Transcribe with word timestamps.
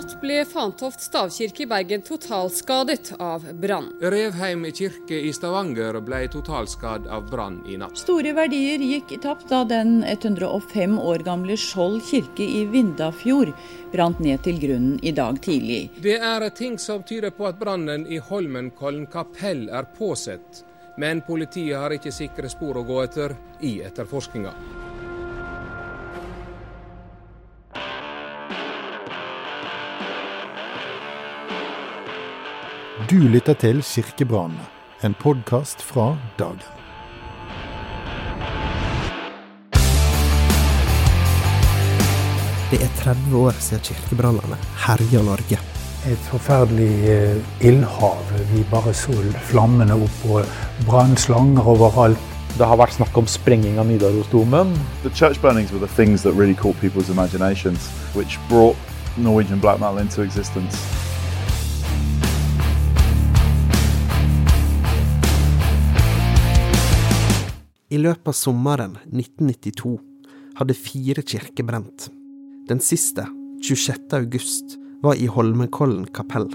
natt 0.00 0.20
ble 0.20 0.44
Fantoft 0.48 1.02
stavkirke 1.04 1.62
i 1.62 1.66
Bergen 1.68 2.02
totalskadet 2.02 3.12
av 3.20 3.44
brann. 3.60 3.90
Revheim 4.00 4.64
kirke 4.72 5.18
i 5.28 5.32
Stavanger 5.32 5.98
ble 6.00 6.22
totalskadd 6.32 7.08
av 7.12 7.28
brann 7.28 7.58
i 7.68 7.76
natt. 7.80 7.98
Store 8.00 8.32
verdier 8.36 8.80
gikk 8.80 9.12
tapt 9.20 9.50
da 9.52 9.60
den 9.68 10.00
105 10.04 10.96
år 10.98 11.26
gamle 11.26 11.58
Skjold 11.60 12.00
kirke 12.08 12.46
i 12.46 12.64
Vindafjord 12.72 13.52
brant 13.92 14.24
ned 14.24 14.40
til 14.46 14.60
grunnen 14.62 14.98
i 15.04 15.12
dag 15.12 15.40
tidlig. 15.44 15.90
Det 16.00 16.16
er 16.16 16.48
ting 16.56 16.78
som 16.80 17.04
tyder 17.04 17.34
på 17.36 17.50
at 17.50 17.60
brannen 17.60 18.06
i 18.08 18.22
Holmenkollen 18.30 19.04
kapell 19.10 19.66
er 19.68 19.90
påsett, 19.98 20.64
men 20.96 21.20
politiet 21.26 21.76
har 21.76 21.92
ikke 21.92 22.14
sikre 22.14 22.48
spor 22.48 22.80
å 22.80 22.86
gå 22.88 23.02
etter 23.04 23.36
i 23.60 23.80
etterforskninga. 23.84 24.79
Du 33.10 33.16
lytter 33.18 33.56
til 33.58 33.80
Kirkebrannene, 33.82 34.62
en 35.02 35.16
podkast 35.18 35.80
fra 35.82 36.12
Dagen. 36.38 36.60
Det 42.70 42.78
er 42.78 42.92
30 43.00 43.34
år 43.40 43.58
siden 43.58 43.82
kirkebrannene 43.88 44.60
herja 44.84 45.24
Norge. 45.26 45.58
Et 46.06 46.22
forferdelig 46.30 47.10
eh, 47.10 47.66
ildhav. 47.72 48.22
Vi 48.54 48.62
bare 48.70 48.94
så 48.94 49.18
flammene 49.50 49.98
opp 49.98 50.22
og 50.30 50.46
brannslanger 50.86 51.66
overalt. 51.66 52.32
Det 52.54 52.62
har 52.62 52.78
vært 52.78 52.94
snakk 53.00 53.18
om 53.18 53.26
sprenging 53.26 53.82
av 53.82 53.90
Nidarosdomen. 53.90 54.70
The 55.02 55.10
church 55.10 55.42
burnings 55.42 55.74
were 55.74 55.82
the 55.82 55.94
things 55.98 56.22
that 56.22 56.38
really 56.38 56.54
caught 56.54 56.78
people's 56.78 57.10
imaginations, 57.10 57.90
which 58.14 58.38
brought 58.48 58.78
Norwegian 59.18 59.58
black 59.58 59.80
metal 59.80 59.98
into 59.98 60.22
existence. 60.22 61.09
I 67.90 67.98
løpet 67.98 68.28
av 68.30 68.36
sommeren 68.38 68.92
1992 69.10 69.96
hadde 70.60 70.74
fire 70.78 71.22
kirker 71.26 71.66
brent. 71.66 72.04
Den 72.68 72.78
siste, 72.78 73.24
26. 73.66 74.14
august, 74.14 74.76
var 75.02 75.18
i 75.18 75.26
Holmenkollen 75.26 76.06
kapell. 76.14 76.46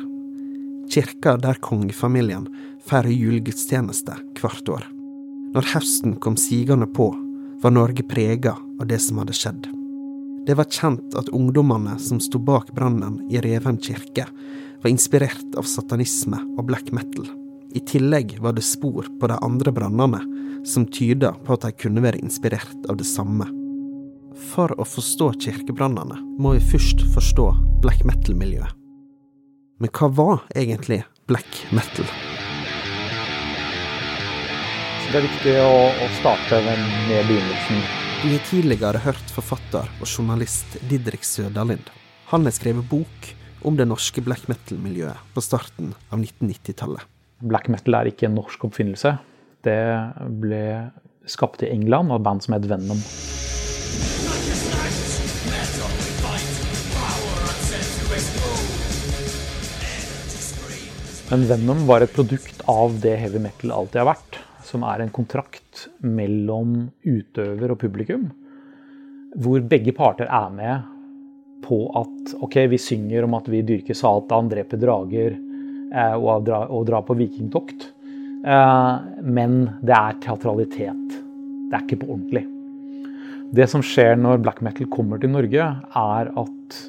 Kirka 0.88 1.36
der 1.44 1.60
kongefamilien 1.60 2.48
feirer 2.88 3.12
julegudstjeneste 3.12 4.16
hvert 4.40 4.72
år. 4.78 4.88
Når 5.52 5.72
høsten 5.74 6.16
kom 6.24 6.40
sigende 6.40 6.88
på, 6.88 7.12
var 7.60 7.76
Norge 7.76 8.08
prega 8.08 8.56
av 8.80 8.88
det 8.88 9.02
som 9.04 9.20
hadde 9.20 9.36
skjedd. 9.36 9.68
Det 10.48 10.56
var 10.56 10.72
kjent 10.72 11.20
at 11.20 11.34
ungdommene 11.36 11.98
som 12.00 12.22
sto 12.24 12.40
bak 12.40 12.72
brannen 12.78 13.26
i 13.28 13.44
Revheim 13.44 13.82
kirke, 13.82 14.30
var 14.80 14.94
inspirert 14.94 15.60
av 15.60 15.68
satanisme 15.68 16.40
og 16.56 16.70
black 16.70 16.96
metal. 16.96 17.28
I 17.76 17.80
tillegg 17.80 18.38
var 18.40 18.54
det 18.56 18.62
spor 18.64 19.08
på 19.20 19.28
de 19.28 19.36
andre 19.44 19.72
brannene 19.76 20.22
som 20.66 20.86
tyda 20.88 21.34
på 21.44 21.58
at 21.58 21.66
de 21.66 21.74
kunne 21.76 22.00
være 22.06 22.22
inspirert 22.24 22.86
av 22.88 22.96
det 22.96 23.08
samme. 23.10 23.50
For 24.54 24.72
å 24.80 24.86
forstå 24.88 25.34
kirkebrannene 25.44 26.22
må 26.40 26.54
vi 26.56 26.62
først 26.64 27.04
forstå 27.12 27.50
black 27.84 28.06
metal-miljøet. 28.08 28.72
Men 29.84 29.92
hva 29.92 30.08
var 30.08 30.46
egentlig 30.56 31.02
black 31.28 31.58
metal? 31.76 32.08
Det 35.12 35.20
er 35.20 35.26
viktig 35.28 35.56
å, 35.60 35.74
å 35.92 36.08
starte 36.22 36.62
med, 36.64 37.12
begynnelsen. 37.28 37.82
Vi 38.22 38.38
har 38.38 38.46
tidligere 38.48 39.02
hørt 39.04 39.34
forfatter 39.36 39.92
og 40.00 40.08
journalist 40.08 40.78
Didrik 40.88 41.28
Søderlind. 41.28 41.92
Han 42.32 42.48
har 42.48 42.56
skrevet 42.56 42.88
bok 42.88 43.30
om 43.68 43.76
det 43.76 43.90
norske 43.92 44.24
black 44.24 44.48
metal-miljøet 44.48 45.36
på 45.36 45.44
starten 45.44 45.92
av 46.08 46.24
1990-tallet. 46.24 47.04
Black 47.46 47.68
metal 47.70 48.00
er 48.00 48.10
ikke 48.10 48.26
en 48.26 48.38
norsk 48.40 48.64
oppfinnelse. 48.66 49.12
Det 49.66 49.78
ble 50.42 50.62
skapt 51.30 51.62
i 51.66 51.70
England 51.70 52.10
av 52.10 52.20
et 52.20 52.26
band 52.26 52.42
som 52.46 52.56
het 52.56 52.66
Venom. 52.70 53.02
Men 61.26 61.46
Venom 61.50 61.86
var 61.90 62.06
et 62.06 62.14
produkt 62.14 62.66
av 62.70 62.98
det 63.02 63.16
heavy 63.22 63.42
metal 63.42 63.74
alltid 63.74 64.02
har 64.02 64.12
vært. 64.14 64.42
Som 64.66 64.86
er 64.86 65.02
en 65.02 65.14
kontrakt 65.14 65.88
mellom 66.02 66.90
utøver 67.06 67.74
og 67.74 67.82
publikum. 67.82 68.28
Hvor 69.38 69.62
begge 69.62 69.94
parter 69.94 70.30
er 70.30 70.54
med 70.54 70.92
på 71.66 71.82
at 71.98 72.38
ok, 72.46 72.64
vi 72.74 72.82
synger 72.82 73.26
om 73.26 73.38
at 73.38 73.50
vi 73.50 73.66
dyrker 73.66 73.98
Satan, 73.98 74.50
dreper 74.50 74.82
drager 74.82 75.38
eh, 75.96 76.16
og, 76.16 76.46
dra, 76.48 76.66
og 76.70 76.86
drar 76.90 77.06
på 77.08 77.16
vikingtokt. 77.18 77.88
Eh, 78.46 78.96
men 79.24 79.62
det 79.86 79.96
er 79.96 80.20
teatralitet. 80.26 81.16
Det 81.70 81.78
er 81.78 81.86
ikke 81.86 82.04
på 82.04 82.12
ordentlig. 82.14 82.46
Det 83.56 83.68
som 83.72 83.84
skjer 83.86 84.18
når 84.20 84.42
black 84.44 84.62
metal 84.66 84.90
kommer 84.92 85.22
til 85.22 85.32
Norge, 85.34 85.70
er 85.96 86.32
at 86.42 86.82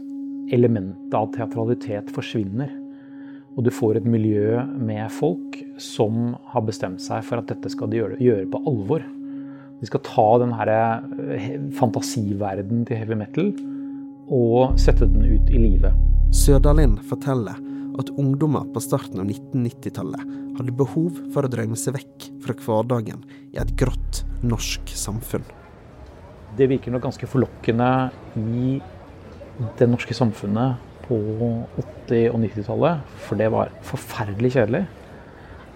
elementet 0.53 1.15
av 1.17 1.31
teatralitet 1.34 2.11
forsvinner. 2.15 2.72
Og 3.56 3.65
du 3.65 3.72
får 3.72 4.00
et 4.00 4.09
miljø 4.09 4.61
med 4.77 5.09
folk 5.12 5.56
som 5.81 6.34
har 6.53 6.65
bestemt 6.67 7.00
seg 7.00 7.25
for 7.25 7.41
at 7.41 7.49
dette 7.49 7.71
skal 7.73 7.88
de 7.93 8.03
gjøre, 8.03 8.19
gjøre 8.21 8.49
på 8.53 8.61
alvor. 8.69 9.06
De 9.81 9.88
skal 9.88 10.03
ta 10.05 10.27
den 10.43 10.53
her 10.56 10.73
fantasiverdenen 11.77 12.84
til 12.88 13.00
heavy 13.00 13.17
metal 13.21 13.50
og 14.33 14.77
sette 14.81 15.09
den 15.09 15.25
ut 15.25 15.53
i 15.53 15.61
livet. 15.61 15.97
Sørdalin 16.34 16.99
forteller 17.06 17.56
at 18.01 18.12
ungdommer 18.17 18.67
på 18.73 18.83
starten 18.84 19.23
av 19.23 19.29
1990-tallet 19.29 20.34
hadde 20.59 20.75
behov 20.77 21.21
for 21.34 21.47
å 21.47 21.53
drømme 21.53 21.79
seg 21.79 21.97
vekk 21.99 22.29
fra 22.45 22.57
hverdagen 22.65 23.23
i 23.53 23.61
et 23.61 23.73
grått 23.79 24.23
norsk 24.47 24.93
samfunn. 24.97 25.45
Det 26.56 26.69
virker 26.71 26.93
nok 26.95 27.05
ganske 27.09 27.29
forlokkende 27.29 27.89
i 28.41 28.77
det 29.79 29.89
norske 29.89 30.17
samfunnet 30.17 30.85
på 31.06 31.17
80- 31.81 32.31
og 32.33 32.41
90-tallet, 32.43 33.17
for 33.27 33.39
det 33.41 33.51
var 33.53 33.73
forferdelig 33.87 34.55
kjedelig. 34.56 34.85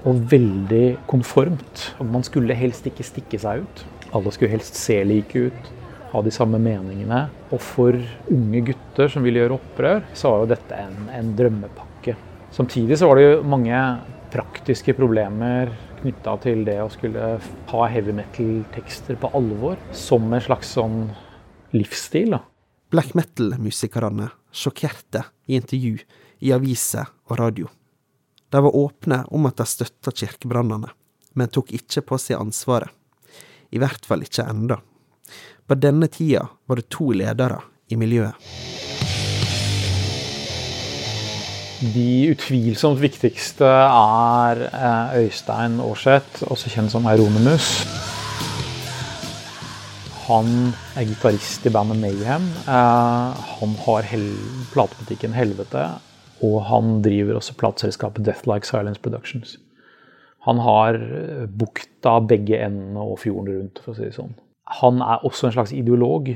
Og 0.08 0.22
veldig 0.32 0.84
konformt. 1.10 1.90
Man 2.00 2.24
skulle 2.24 2.56
helst 2.56 2.86
ikke 2.88 3.04
stikke 3.04 3.40
seg 3.40 3.66
ut. 3.66 3.82
Alle 4.16 4.32
skulle 4.32 4.54
helst 4.54 4.78
se 4.80 4.96
like 5.04 5.44
ut, 5.50 5.72
ha 6.10 6.22
de 6.24 6.32
samme 6.34 6.58
meningene. 6.62 7.26
Og 7.52 7.60
for 7.62 7.98
unge 8.32 8.64
gutter 8.70 8.79
som 8.96 9.22
ville 9.22 9.42
gjøre 9.42 9.56
opprør, 9.56 10.02
så 10.14 10.32
var 10.32 10.42
jo 10.42 10.50
dette 10.50 10.76
en, 10.76 11.08
en 11.14 11.30
drømmepakke. 11.36 12.16
Samtidig 12.50 12.98
så 12.98 13.08
var 13.08 13.18
det 13.20 13.26
jo 13.26 13.42
mange 13.46 13.78
praktiske 14.30 14.94
problemer 14.98 15.70
knytta 16.00 16.36
til 16.42 16.62
det 16.66 16.78
å 16.82 16.90
skulle 16.92 17.32
ha 17.70 17.88
heavy 17.92 18.14
metal-tekster 18.16 19.18
på 19.20 19.30
alvor 19.36 19.80
som 19.96 20.30
en 20.32 20.42
slags 20.42 20.72
sånn 20.76 21.02
livsstil. 21.76 22.36
da. 22.36 22.42
Black 22.90 23.14
metal-musikerne 23.14 24.30
sjokkerte 24.50 25.24
i 25.46 25.58
intervju 25.60 26.00
i 26.40 26.52
aviser 26.56 27.06
og 27.28 27.38
radio. 27.38 27.68
De 28.50 28.62
var 28.64 28.76
åpne 28.76 29.24
om 29.30 29.46
at 29.46 29.60
de 29.60 29.66
støtta 29.68 30.10
kirkebrannene, 30.10 30.90
men 31.38 31.52
tok 31.52 31.70
ikke 31.76 32.02
på 32.02 32.18
seg 32.18 32.40
ansvaret. 32.40 32.90
I 33.70 33.78
hvert 33.78 34.06
fall 34.06 34.24
ikke 34.26 34.48
enda. 34.50 34.80
På 35.62 35.76
denne 35.78 36.08
tida 36.10 36.48
var 36.66 36.80
det 36.80 36.88
to 36.90 37.12
ledere 37.14 37.60
i 37.90 37.98
miljøet. 37.98 38.34
De 41.80 42.28
utvilsomt 42.28 43.00
viktigste 43.00 43.64
er 43.64 44.58
eh, 44.68 45.14
Øystein 45.22 45.78
Aarseth, 45.80 46.42
også 46.44 46.68
kjent 46.74 46.92
som 46.92 47.06
Euronimus. 47.08 47.70
Han 50.26 50.74
er 51.00 51.08
gitarist 51.08 51.64
i 51.64 51.72
bandet 51.72 51.96
Mayhem. 52.02 52.50
Eh, 52.68 53.40
han 53.56 53.72
har 53.86 54.10
hel 54.10 54.28
platebutikken 54.74 55.32
Helvete, 55.32 55.86
og 56.44 56.60
han 56.68 57.00
driver 57.02 57.40
også 57.40 57.56
plateselskapet 57.56 58.28
Deathlike 58.28 58.68
Silence 58.68 59.00
Productions. 59.00 59.56
Han 60.44 60.60
har 60.60 61.00
eh, 61.00 61.48
bukta 61.48 62.18
begge 62.20 62.60
endene 62.60 63.08
og 63.08 63.22
fjorden 63.24 63.56
rundt, 63.56 63.80
for 63.80 63.94
å 63.94 63.96
si 63.96 64.04
det 64.04 64.18
sånn. 64.20 64.36
Han 64.84 65.00
er 65.00 65.24
også 65.24 65.48
en 65.48 65.56
slags 65.56 65.72
ideolog, 65.72 66.28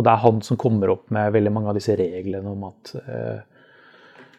og 0.00 0.04
det 0.06 0.12
er 0.14 0.22
han 0.22 0.38
som 0.40 0.56
kommer 0.56 0.94
opp 0.94 1.10
med 1.12 1.34
veldig 1.34 1.50
mange 1.52 1.68
av 1.68 1.76
disse 1.76 1.92
reglene 1.98 2.48
om 2.48 2.62
at 2.70 2.92
eh, 3.02 3.40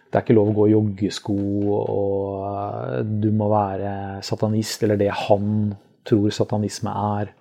det 0.09 0.17
er 0.17 0.23
ikke 0.25 0.35
lov 0.35 0.49
å 0.51 0.55
gå 0.57 0.63
i 0.67 0.71
joggesko, 0.73 1.35
og 1.77 3.11
du 3.21 3.29
må 3.31 3.47
være 3.47 3.91
satanist, 4.25 4.81
eller 4.83 4.97
det 4.99 5.11
han 5.27 5.69
tror 6.03 6.33
satanisme 6.35 6.91
er, 7.21 7.31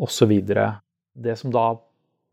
osv. 0.00 0.32
Det 0.48 1.36
som 1.38 1.52
da 1.54 1.68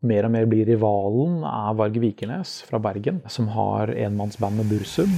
mer 0.06 0.26
og 0.26 0.34
mer 0.34 0.48
blir 0.50 0.66
rivalen, 0.66 1.44
er 1.46 1.76
Varg 1.78 2.00
Vikernes 2.02 2.56
fra 2.66 2.80
Bergen, 2.82 3.20
som 3.30 3.52
har 3.54 3.94
enmannsbandet 3.94 4.66
Bursum. 4.72 5.14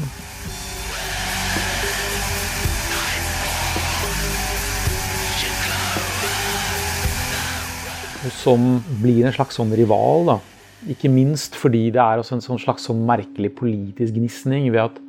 Som 8.35 8.79
blir 9.03 9.27
en 9.27 9.35
slags 9.35 9.59
sånn 9.59 9.75
rival 9.77 10.27
da, 10.29 10.39
Ikke 10.91 11.11
minst 11.11 11.57
fordi 11.59 11.89
det 11.95 12.03
er 12.03 12.21
en 12.21 12.43
sånn 12.43 12.61
slags 12.61 12.87
sånn 12.87 13.01
merkelig 13.07 13.51
politisk 13.59 14.15
gnisning 14.15 14.69
ved 14.71 14.85
at 14.85 15.01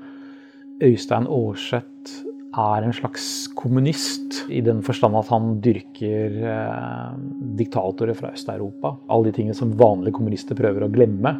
Øystein 0.86 1.28
Aarseth 1.30 2.26
er 2.60 2.86
en 2.86 2.96
slags 2.96 3.48
kommunist, 3.54 4.40
i 4.50 4.62
den 4.66 4.80
forstand 4.86 5.18
at 5.20 5.30
han 5.30 5.60
dyrker 5.62 6.38
eh, 6.50 7.12
diktatorer 7.60 8.18
fra 8.18 8.32
Øst-Europa. 8.34 8.96
Alle 9.12 9.30
de 9.30 9.36
tingene 9.38 9.58
som 9.58 9.76
vanlige 9.78 10.18
kommunister 10.18 10.58
prøver 10.58 10.88
å 10.88 10.90
glemme, 10.90 11.36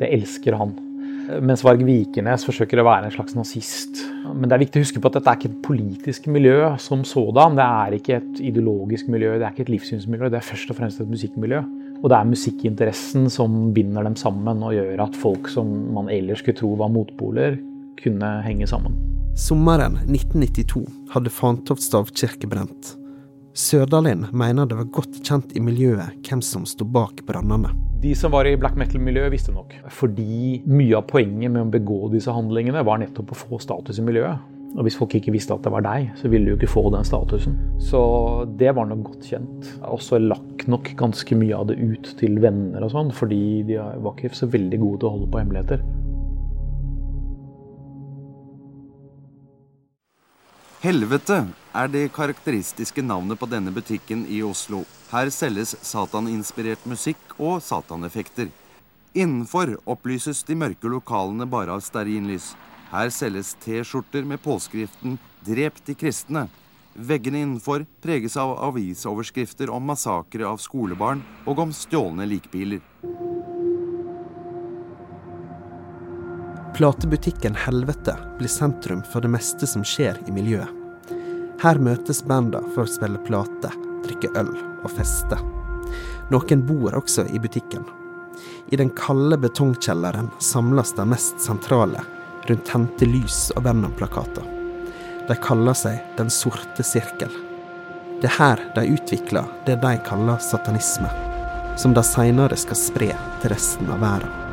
det 0.00 0.10
elsker 0.16 0.58
han. 0.58 0.74
Mens 1.24 1.62
Varg 1.64 1.80
Vikernes 1.86 2.44
forsøker 2.44 2.82
å 2.82 2.86
være 2.86 3.08
en 3.08 3.14
slags 3.14 3.36
nazist. 3.36 4.02
Men 4.26 4.48
det 4.48 4.56
er 4.56 4.62
viktig 4.64 4.80
å 4.80 4.84
huske 4.84 5.00
på 5.00 5.08
at 5.10 5.16
dette 5.18 5.32
er 5.32 5.38
ikke 5.38 5.50
et 5.50 5.62
politisk 5.64 6.26
miljø 6.32 6.58
som 6.82 7.04
sådan. 7.08 7.56
Det 7.56 7.64
er 7.64 7.96
ikke 7.98 8.18
et 8.18 8.42
ideologisk 8.50 9.08
miljø, 9.12 9.36
det 9.38 9.46
er 9.46 9.54
ikke 9.54 9.64
et 9.66 9.72
livssynsmiljø. 9.72 10.28
Det 10.32 10.40
er 10.40 10.48
først 10.50 10.72
og 10.74 10.78
fremst 10.80 11.00
et 11.00 11.10
musikkmiljø. 11.10 11.62
Og 12.02 12.10
det 12.12 12.18
er 12.18 12.28
musikkinteressen 12.28 13.30
som 13.32 13.70
binder 13.76 14.04
dem 14.04 14.18
sammen 14.20 14.60
og 14.66 14.74
gjør 14.76 15.06
at 15.06 15.16
folk 15.16 15.48
som 15.52 15.70
man 15.96 16.10
ellers 16.12 16.42
skulle 16.44 16.58
tro 16.58 16.74
var 16.80 16.92
motpoler, 16.92 17.56
kunne 18.02 18.34
henge 18.44 18.68
sammen. 18.68 18.98
Sommeren 19.40 19.96
1992 20.04 20.84
hadde 21.14 21.32
Fantoft 21.32 21.82
stavkirke 21.86 22.50
brent. 22.50 22.92
Sørdalin 23.54 24.24
mener 24.34 24.66
det 24.66 24.74
var 24.74 24.88
godt 24.90 25.20
kjent 25.22 25.52
i 25.54 25.60
miljøet 25.62 26.16
hvem 26.26 26.40
som 26.42 26.64
sto 26.66 26.82
bak 26.90 27.20
brannene. 27.28 27.70
De 28.02 28.10
som 28.18 28.32
var 28.34 28.48
i 28.50 28.56
black 28.58 28.74
metal-miljøet, 28.74 29.30
visste 29.30 29.54
nok. 29.54 29.76
Fordi 29.94 30.58
mye 30.66 30.96
av 30.98 31.06
poenget 31.06 31.52
med 31.54 31.62
å 31.62 31.70
begå 31.70 32.10
disse 32.10 32.34
handlingene 32.34 32.82
var 32.82 32.98
nettopp 32.98 33.30
å 33.30 33.38
få 33.38 33.60
status 33.62 34.02
i 34.02 34.06
miljøet. 34.08 34.42
Og 34.74 34.82
hvis 34.82 34.98
folk 34.98 35.14
ikke 35.14 35.36
visste 35.36 35.54
at 35.54 35.62
det 35.62 35.70
var 35.70 35.86
deg, 35.86 36.10
så 36.18 36.26
ville 36.32 36.50
du 36.50 36.58
ikke 36.58 36.72
få 36.72 36.88
den 36.90 37.06
statusen. 37.06 37.54
Så 37.78 38.02
det 38.58 38.74
var 38.74 38.90
nok 38.90 39.06
godt 39.12 39.30
kjent. 39.30 39.70
Og 39.86 40.02
så 40.02 40.18
lakk 40.18 40.66
nok 40.66 40.90
ganske 40.98 41.38
mye 41.38 41.54
av 41.54 41.70
det 41.70 41.78
ut 41.78 42.10
til 42.18 42.42
venner 42.42 42.82
og 42.82 42.90
sånn, 42.90 43.14
fordi 43.14 43.62
de 43.70 43.78
var 43.78 44.18
ikke 44.18 44.34
så 44.34 44.50
veldig 44.50 44.82
gode 44.82 45.04
til 45.04 45.12
å 45.12 45.14
holde 45.14 45.30
på 45.30 45.44
hemmeligheter. 45.44 45.86
Helvete 50.84 51.38
er 51.72 51.86
det 51.88 52.10
karakteristiske 52.12 53.00
navnet 53.00 53.38
på 53.40 53.46
denne 53.48 53.72
butikken 53.72 54.26
i 54.28 54.42
Oslo. 54.44 54.82
Her 55.08 55.30
selges 55.32 55.70
sataninspirert 55.80 56.84
musikk 56.84 57.32
og 57.38 57.62
sataneffekter. 57.64 58.50
Innenfor 59.16 59.78
opplyses 59.88 60.42
de 60.44 60.58
mørke 60.60 60.90
lokalene 60.92 61.46
bare 61.48 61.72
av 61.72 61.80
stearinlys. 61.86 62.50
Her 62.90 63.08
selges 63.08 63.54
T-skjorter 63.64 64.28
med 64.28 64.44
påskriften 64.44 65.16
'Drep 65.40 65.80
de 65.86 65.94
kristne'. 65.96 66.50
Veggene 66.92 67.40
innenfor 67.46 67.86
preges 68.04 68.36
av 68.36 68.52
avisoverskrifter 68.68 69.72
om 69.72 69.88
massakre 69.88 70.44
av 70.44 70.60
skolebarn 70.60 71.24
og 71.46 71.64
om 71.64 71.72
stjålne 71.72 72.28
likbiler. 72.28 72.84
Platebutikken 76.74 77.54
Helvete 77.54 78.16
blir 78.38 78.48
sentrum 78.48 79.02
for 79.12 79.20
det 79.20 79.28
meste 79.28 79.66
som 79.66 79.84
skjer 79.86 80.16
i 80.26 80.32
miljøet. 80.34 80.70
Her 81.62 81.78
møtes 81.78 82.24
banda 82.26 82.58
for 82.74 82.82
å 82.82 82.90
spille 82.90 83.20
plate, 83.22 83.70
drikke 84.02 84.32
øl 84.40 84.50
og 84.82 84.90
feste. 84.90 85.38
Noen 86.34 86.66
bor 86.66 86.98
også 86.98 87.28
i 87.30 87.38
butikken. 87.38 87.86
I 88.74 88.80
den 88.80 88.90
kalde 88.98 89.38
betongkjelleren 89.38 90.32
samles 90.42 90.90
de 90.98 91.06
mest 91.06 91.38
sentrale 91.46 92.02
rundt 92.50 92.66
tente 92.66 93.06
lys 93.06 93.52
og 93.54 93.68
Venom-plakater. 93.68 94.50
De 95.28 95.40
kaller 95.46 95.78
seg 95.78 96.02
Den 96.18 96.26
sorte 96.26 96.82
sirkel. 96.82 97.30
Det 98.18 98.32
er 98.32 98.40
her 98.40 98.70
de 98.74 98.88
utvikler 98.96 99.46
det 99.68 99.78
de 99.84 99.98
kaller 100.10 100.42
satanisme, 100.42 101.10
som 101.78 101.94
de 101.94 102.02
seinere 102.02 102.58
skal 102.58 102.82
spre 102.82 103.14
til 103.14 103.54
resten 103.54 103.94
av 103.94 104.02
verden. 104.02 104.43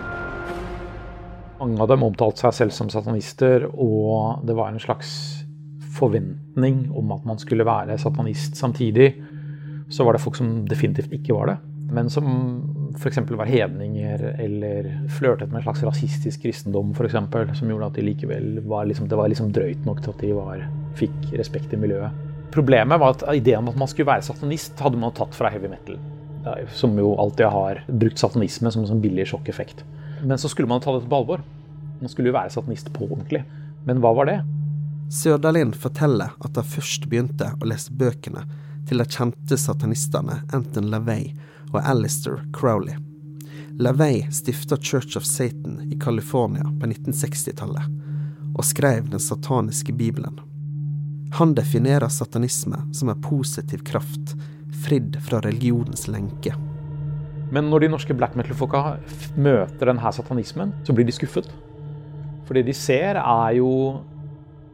Mange 1.61 1.77
av 1.83 1.91
dem 1.91 2.01
omtalte 2.01 2.41
seg 2.41 2.55
selv 2.57 2.73
som 2.73 2.89
satanister, 2.89 3.67
og 3.69 4.41
det 4.47 4.55
var 4.57 4.71
en 4.71 4.81
slags 4.81 5.11
forventning 5.93 6.87
om 6.97 7.11
at 7.13 7.27
man 7.27 7.37
skulle 7.37 7.67
være 7.67 7.99
satanist 8.01 8.57
samtidig. 8.57 9.11
Så 9.91 10.07
var 10.07 10.15
det 10.15 10.23
folk 10.23 10.39
som 10.39 10.63
definitivt 10.65 11.13
ikke 11.13 11.35
var 11.37 11.51
det, 11.51 11.57
men 11.91 12.09
som 12.09 12.25
f.eks. 12.95 13.19
var 13.29 13.45
hedninger 13.45 14.23
eller 14.39 14.89
flørtet 15.11 15.51
med 15.51 15.59
en 15.59 15.65
slags 15.67 15.83
rasistisk 15.85 16.47
kristendom, 16.47 16.95
f.eks., 16.95 17.19
som 17.59 17.69
gjorde 17.69 17.91
at 17.91 17.99
de 17.99 18.07
likevel 18.09 18.61
var, 18.65 18.87
liksom, 18.89 19.11
det 19.11 19.19
var 19.19 19.29
liksom 19.29 19.51
drøyt 19.53 19.85
nok 19.85 20.01
til 20.01 20.15
at 20.15 20.25
de 20.25 20.33
var, 20.37 20.65
fikk 20.97 21.33
respekt 21.37 21.75
i 21.75 21.79
miljøet. 21.79 22.15
Problemet 22.51 22.99
var 22.99 23.13
at 23.15 23.27
ideen 23.35 23.61
om 23.61 23.69
at 23.71 23.79
man 23.79 23.91
skulle 23.91 24.09
være 24.09 24.25
satanist, 24.25 24.79
hadde 24.81 24.99
man 24.99 25.13
tatt 25.15 25.35
fra 25.37 25.51
heavy 25.53 25.69
metal. 25.71 25.99
Som 26.73 26.97
jo 26.97 27.13
alltid 27.21 27.51
har 27.53 27.83
brukt 27.87 28.19
satanisme 28.19 28.71
som 28.73 28.81
en 28.81 28.95
sånn 28.95 29.03
billig 29.03 29.29
sjokkeffekt. 29.29 29.85
Men 30.23 30.37
så 30.37 30.49
skulle 30.49 30.69
man 30.69 30.81
ta 30.81 30.93
dette 30.95 31.09
på 31.09 31.15
alvor. 31.15 31.43
Man 31.99 32.09
skulle 32.09 32.31
jo 32.31 32.37
være 32.37 32.49
satanist 32.53 32.93
på 32.93 33.05
ordentlig. 33.09 33.43
Men 33.85 34.01
hva 34.01 34.13
var 34.17 34.29
det? 34.29 34.39
Sørdalin 35.11 35.73
forteller 35.73 36.31
at 36.39 36.55
han 36.55 36.67
først 36.67 37.07
begynte 37.11 37.51
å 37.59 37.67
lese 37.67 37.91
bøkene 37.91 38.45
til 38.87 39.01
de 39.01 39.05
kjente 39.05 39.57
satanistene 39.59 40.39
Anton 40.55 40.87
LaVey 40.93 41.33
og 41.71 41.81
Alistair 41.83 42.39
Crowley. 42.55 42.95
LaVey 43.79 44.23
stifta 44.31 44.77
Church 44.77 45.17
of 45.17 45.25
Satan 45.25 45.81
i 45.91 45.99
California 45.99 46.63
på 46.63 46.87
1960-tallet, 46.87 47.91
og 48.55 48.65
skrev 48.65 49.09
den 49.09 49.19
sataniske 49.19 49.93
bibelen. 49.93 50.39
Han 51.33 51.55
definerer 51.55 52.07
satanisme 52.07 52.81
som 52.93 53.09
en 53.09 53.21
positiv 53.21 53.83
kraft, 53.87 54.35
fridd 54.85 55.17
fra 55.23 55.39
religionens 55.41 56.07
lenke. 56.07 56.55
Men 57.51 57.67
når 57.67 57.83
de 57.83 57.91
norske 57.91 58.15
black 58.15 58.37
metal-folka 58.39 58.95
møter 59.35 59.91
denne 59.91 60.13
satanismen, 60.15 60.71
så 60.87 60.95
blir 60.95 61.07
de 61.07 61.15
skuffet. 61.15 61.49
For 62.47 62.57
det 62.57 62.65
de 62.69 62.75
ser, 62.75 63.19
er 63.19 63.57
jo 63.59 63.71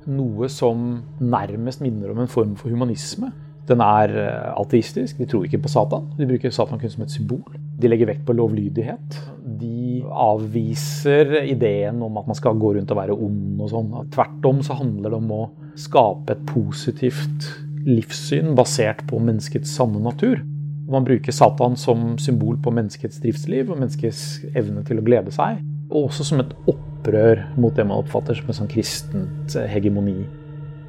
noe 0.08 0.48
som 0.52 1.02
nærmest 1.20 1.82
minner 1.84 2.14
om 2.14 2.24
en 2.24 2.32
form 2.32 2.56
for 2.60 2.72
humanisme. 2.72 3.32
Den 3.68 3.82
er 3.84 4.14
eh, 4.16 4.52
ateistisk. 4.56 5.18
De 5.20 5.28
tror 5.28 5.48
ikke 5.48 5.60
på 5.66 5.72
Satan. 5.72 6.08
De 6.16 6.28
bruker 6.30 6.54
Satan 6.54 6.80
kun 6.80 6.94
som 6.94 7.04
et 7.04 7.12
symbol. 7.12 7.58
De 7.78 7.90
legger 7.90 8.08
vekt 8.14 8.24
på 8.28 8.36
lovlydighet. 8.38 9.18
De 9.60 10.00
avviser 10.08 11.34
ideen 11.44 12.00
om 12.06 12.22
at 12.22 12.30
man 12.30 12.38
skal 12.38 12.58
gå 12.60 12.78
rundt 12.78 12.94
og 12.94 13.02
være 13.02 13.18
ond 13.18 13.64
og 13.66 13.74
sånn. 13.74 13.96
Tvert 14.16 14.48
om 14.48 14.62
så 14.64 14.78
handler 14.80 15.12
det 15.12 15.20
om 15.20 15.34
å 15.36 15.42
skape 15.78 16.38
et 16.38 16.46
positivt 16.48 17.50
livssyn 17.88 18.56
basert 18.58 19.04
på 19.10 19.20
menneskets 19.24 19.76
sanne 19.76 20.00
natur. 20.04 20.40
Man 20.88 21.04
bruker 21.08 21.36
Satan 21.36 21.76
som 21.80 22.16
symbol 22.22 22.58
på 22.64 22.72
menneskets 22.72 23.20
driftsliv 23.24 23.72
og 23.72 23.82
menneskets 23.82 24.22
evne 24.56 24.86
til 24.88 25.02
å 25.02 25.06
glede 25.06 25.34
seg. 25.36 25.60
Og 25.92 26.08
også 26.08 26.30
som 26.30 26.44
et 26.44 26.54
opprør 26.72 27.44
mot 27.60 27.76
det 27.76 27.86
man 27.88 28.04
oppfatter 28.04 28.38
som 28.38 28.52
et 28.52 28.60
sånn 28.60 28.72
kristent 28.72 29.56
hegemoni. 29.68 30.22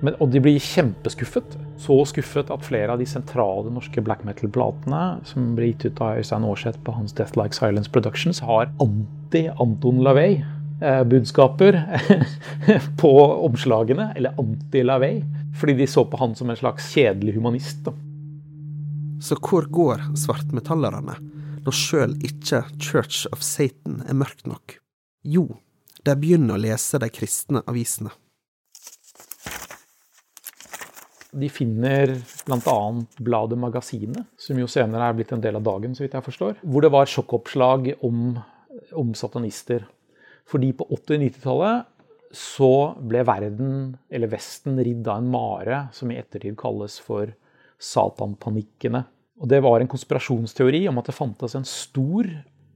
Men, 0.04 0.14
og 0.22 0.30
de 0.30 0.42
blir 0.42 0.62
kjempeskuffet. 0.62 1.56
Så 1.82 1.96
skuffet 2.10 2.50
at 2.54 2.66
flere 2.66 2.94
av 2.94 3.02
de 3.02 3.06
sentrale 3.08 3.70
norske 3.74 4.02
black 4.04 4.22
metal-platene 4.26 5.02
som 5.26 5.52
ble 5.58 5.72
gitt 5.72 5.88
ut 5.88 6.02
av 6.04 6.20
Øystein 6.20 6.46
Aarseth 6.46 6.82
på 6.86 6.94
hans 6.94 7.14
Death 7.18 7.38
Like 7.38 7.56
Silence 7.58 7.90
Productions, 7.90 8.42
har 8.46 8.70
anti-Anton 8.82 10.02
Lavey-budskaper 10.06 11.80
på 13.02 13.14
omslagene. 13.48 14.12
Eller 14.14 14.38
anti-Lavey. 14.38 15.24
Fordi 15.58 15.74
de 15.80 15.90
så 15.90 16.06
på 16.06 16.20
han 16.22 16.38
som 16.38 16.50
en 16.50 16.60
slags 16.60 16.92
kjedelig 16.94 17.34
humanist. 17.34 17.82
Da. 17.86 17.94
Så 19.20 19.34
hvor 19.42 19.66
går 19.66 20.02
svartmetallerne, 20.18 21.16
når 21.66 21.74
sjøl 21.74 22.14
ikke 22.24 22.62
Church 22.78 23.26
of 23.34 23.42
Satan 23.42 24.02
er 24.06 24.14
mørkt 24.14 24.46
nok? 24.46 24.76
Jo, 25.26 25.48
de 26.06 26.14
begynner 26.14 26.54
å 26.54 26.62
lese 26.62 27.00
de 27.02 27.08
kristne 27.10 27.64
avisene. 27.66 28.12
De 31.38 31.50
finner 31.52 32.14
bl.a. 32.46 32.78
bladet 33.20 33.58
Magasinet, 33.60 34.30
som 34.40 34.58
jo 34.58 34.70
senere 34.70 35.10
er 35.10 35.18
blitt 35.18 35.34
en 35.34 35.42
del 35.44 35.58
av 35.58 35.66
dagen, 35.66 35.98
så 35.98 36.06
vidt 36.06 36.14
jeg 36.16 36.24
forstår. 36.24 36.62
Hvor 36.62 36.86
det 36.86 36.92
var 36.94 37.10
sjokkoppslag 37.10 37.90
om, 38.06 38.38
om 38.96 39.12
satanister. 39.18 39.84
Fordi 40.48 40.70
på 40.78 40.86
80- 40.88 41.18
og 41.18 41.26
90-tallet 41.26 42.38
så 42.38 42.72
ble 43.10 43.26
verden, 43.26 43.74
eller 44.12 44.30
Vesten, 44.32 44.78
ridd 44.80 45.06
av 45.08 45.20
en 45.20 45.30
mare 45.32 45.82
som 45.96 46.10
i 46.12 46.18
ettertid 46.20 46.56
kalles 46.60 46.96
for 47.02 47.34
satanpanikkene. 47.78 49.04
Og 49.38 49.50
det 49.50 49.62
var 49.62 49.80
en 49.80 49.90
konspirasjonsteori 49.90 50.84
om 50.90 50.98
at 51.00 51.10
det 51.10 51.16
fantes 51.16 51.54
en 51.58 51.66
stor, 51.68 52.28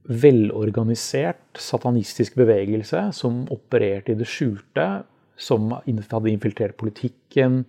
velorganisert 0.03 1.61
satanistisk 1.63 2.35
bevegelse 2.35 3.05
som 3.15 3.45
opererte 3.55 4.11
i 4.11 4.17
det 4.19 4.27
skjulte, 4.27 4.87
som 5.39 5.69
hadde 5.79 6.31
infiltrert 6.31 6.75
politikken, 6.75 7.61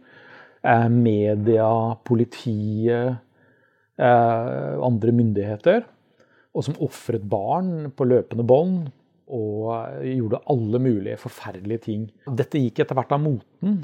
Eh, 0.65 0.89
media, 0.89 1.97
politiet, 2.05 3.17
eh, 3.99 4.75
andre 4.81 5.13
myndigheter. 5.13 5.85
Og 6.55 6.65
som 6.65 6.79
ofret 6.81 7.25
barn 7.29 7.91
på 7.93 8.07
løpende 8.09 8.47
bånd 8.47 8.87
og 9.29 10.01
gjorde 10.07 10.41
alle 10.53 10.81
mulige 10.81 11.19
forferdelige 11.21 11.85
ting. 11.85 12.07
Dette 12.25 12.61
gikk 12.63 12.81
etter 12.81 12.97
hvert 12.97 13.13
av 13.13 13.21
moten. 13.21 13.83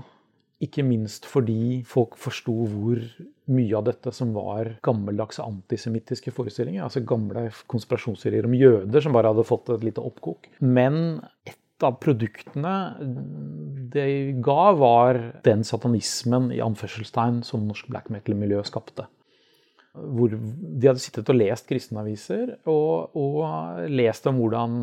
Ikke 0.60 0.84
minst 0.86 1.26
fordi 1.28 1.82
folk 1.88 2.16
forsto 2.20 2.54
hvor 2.70 3.02
mye 3.50 3.76
av 3.78 3.86
dette 3.88 4.12
som 4.14 4.32
var 4.36 4.76
gammeldagse 4.86 5.44
antisemittiske 5.44 6.32
forestillinger. 6.34 6.84
Altså 6.86 7.02
gamle 7.06 7.48
konspirasjonsserier 7.70 8.48
om 8.48 8.56
jøder 8.56 9.04
som 9.04 9.16
bare 9.16 9.32
hadde 9.32 9.46
fått 9.48 9.72
et 9.74 9.86
lite 9.86 10.04
oppkok. 10.04 10.50
Men 10.62 11.20
et 11.48 11.58
av 11.86 11.96
produktene 12.02 12.74
det 13.90 14.08
ga, 14.44 14.72
var 14.76 15.20
den 15.46 15.64
satanismen 15.66 16.50
i 16.54 16.60
anførselstegn 16.62 17.40
som 17.46 17.64
norsk 17.66 17.88
black 17.90 18.10
metal-miljø 18.12 18.62
skapte. 18.68 19.08
Hvor 19.90 20.30
de 20.30 20.86
hadde 20.86 21.02
sittet 21.02 21.32
og 21.32 21.40
lest 21.40 21.66
kristenaviser 21.66 22.52
og, 22.70 23.16
og 23.18 23.88
lest 23.90 24.28
om 24.30 24.38
hvordan 24.38 24.76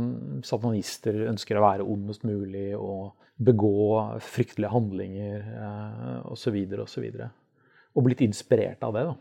satanister 0.44 1.22
ønsker 1.30 1.60
å 1.60 1.64
være 1.64 1.88
ondest 1.88 2.28
mulig 2.28 2.74
og 2.76 3.14
begå 3.38 4.18
fryktelige 4.24 4.74
handlinger 4.74 5.44
eh, 5.62 6.32
osv. 6.34 6.58
osv. 6.84 7.06
Og, 7.98 8.04
blitt 8.06 8.22
inspirert 8.22 8.84
av 8.86 8.94
det. 8.94 9.08
da. 9.10 9.16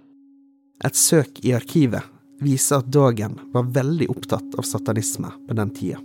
Et 0.85 0.99
søk 1.01 1.41
i 1.45 1.55
arkivet 1.57 2.05
viser 2.45 2.83
at 2.83 2.91
Dagen 2.93 3.39
var 3.55 3.71
veldig 3.73 4.11
opptatt 4.13 4.59
av 4.61 4.67
satanisme 4.69 5.31
på 5.49 5.57
den 5.57 5.73
tida. 5.73 6.03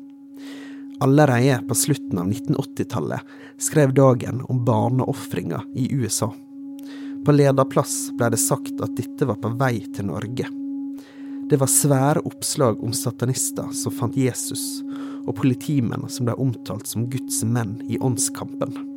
Allerede 1.01 1.57
på 1.67 1.75
slutten 1.75 2.19
av 2.21 2.29
1980-tallet 2.29 3.35
skrev 3.59 3.93
Dagen 3.93 4.43
om 4.47 4.65
barneofringer 4.65 5.65
i 5.75 5.89
USA. 5.91 6.29
På 7.25 7.33
lederplass 7.33 8.11
ble 8.17 8.29
det 8.33 8.39
sagt 8.41 8.79
at 8.81 8.95
dette 8.97 9.27
var 9.27 9.39
på 9.41 9.51
vei 9.59 9.81
til 9.93 10.07
Norge. 10.07 10.47
Det 11.49 11.59
var 11.59 11.69
svære 11.69 12.23
oppslag 12.29 12.79
om 12.85 12.93
satanister 12.95 13.73
som 13.75 13.93
fant 13.97 14.15
Jesus, 14.17 14.79
og 15.27 15.35
politimenn 15.41 16.07
som 16.09 16.29
ble 16.29 16.37
omtalt 16.39 16.87
som 16.87 17.09
Guds 17.11 17.43
menn 17.43 17.75
i 17.91 17.99
åndskampen. 17.99 18.90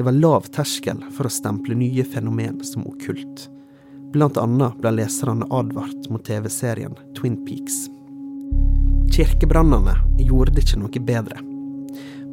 Det 0.00 0.04
var 0.04 0.12
lav 0.12 0.46
terskel 0.48 1.02
for 1.12 1.28
å 1.28 1.30
stemple 1.30 1.74
nye 1.76 2.00
fenomen 2.08 2.54
som 2.64 2.86
okkult. 2.88 3.42
Blant 4.14 4.38
annet 4.40 4.78
ble 4.80 4.94
leserne 4.96 5.44
advart 5.52 6.06
mot 6.08 6.22
TV-serien 6.24 6.94
Twin 7.18 7.34
Peaks. 7.44 7.82
Kirkebrannene 9.12 9.98
gjorde 10.24 10.54
det 10.56 10.62
ikke 10.64 10.78
noe 10.80 11.02
bedre. 11.10 11.42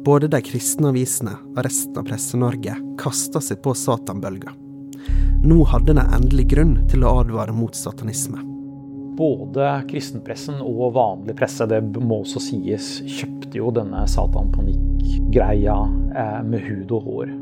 Både 0.00 0.30
de 0.32 0.40
kristne 0.46 0.88
avisene 0.94 1.34
og 1.50 1.58
resten 1.66 2.00
av 2.00 2.06
Presse-Norge 2.08 2.78
kasta 3.02 3.42
seg 3.44 3.60
på 3.60 3.74
satanbølga. 3.76 4.54
Nå 5.44 5.58
hadde 5.68 5.98
de 5.98 6.06
endelig 6.06 6.46
grunn 6.54 6.72
til 6.88 7.04
å 7.04 7.18
advare 7.20 7.52
mot 7.52 7.76
satanisme. 7.76 8.40
Både 9.20 9.74
kristenpressen 9.92 10.64
og 10.64 10.94
vanlig 10.96 11.36
presse, 11.36 11.68
det 11.68 11.82
må 12.00 12.22
også 12.22 12.40
sies, 12.48 12.88
kjøpte 13.04 13.60
jo 13.60 13.74
denne 13.76 14.06
satanpanikk-greia 14.08 15.76
eh, 16.16 16.40
med 16.48 16.64
hud 16.64 16.96
og 16.96 17.12
hår. 17.12 17.36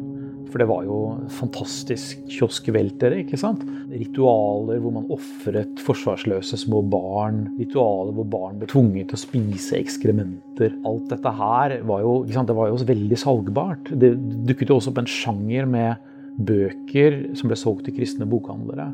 For 0.56 0.62
det 0.62 0.70
var 0.70 0.84
jo 0.86 0.98
fantastisk 1.36 2.22
kioskveltere, 2.32 3.18
ikke 3.20 3.36
sant? 3.36 3.60
Ritualer 3.90 4.78
hvor 4.80 4.94
man 4.94 5.10
ofret 5.12 5.82
forsvarsløse 5.84 6.56
små 6.62 6.78
barn. 6.88 7.42
Ritualer 7.58 8.14
hvor 8.16 8.24
barn 8.32 8.54
ble 8.56 8.68
tvunget 8.70 9.10
til 9.10 9.18
å 9.18 9.20
spise 9.20 9.76
ekskrementer. 9.76 10.78
Alt 10.88 11.10
dette 11.10 11.32
her 11.42 11.74
var 11.84 12.00
jo, 12.06 12.14
det 12.24 12.56
var 12.56 12.70
jo 12.70 12.78
veldig 12.88 13.18
salgbart. 13.20 13.90
Det 14.00 14.14
dukket 14.48 14.72
jo 14.72 14.78
også 14.78 14.94
opp 14.94 15.02
en 15.02 15.10
sjanger 15.12 15.68
med 15.68 16.06
bøker 16.48 17.18
som 17.36 17.52
ble 17.52 17.58
solgt 17.60 17.84
til 17.90 17.98
kristne 17.98 18.24
bokhandlere. 18.30 18.86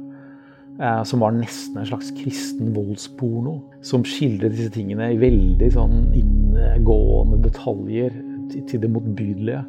Eh, 0.83 1.05
som 1.07 1.23
var 1.23 1.37
nesten 1.37 1.79
en 1.79 1.87
slags 1.93 2.11
kristen 2.19 2.73
voldsporno. 2.75 3.61
Som 3.87 4.03
skildret 4.03 4.59
disse 4.59 4.75
tingene 4.75 5.13
i 5.15 5.23
veldig 5.23 5.71
sånn 5.79 6.11
inngående 6.11 7.39
detaljer 7.47 8.19
til 8.51 8.83
det 8.83 8.91
motbydelige. 8.99 9.63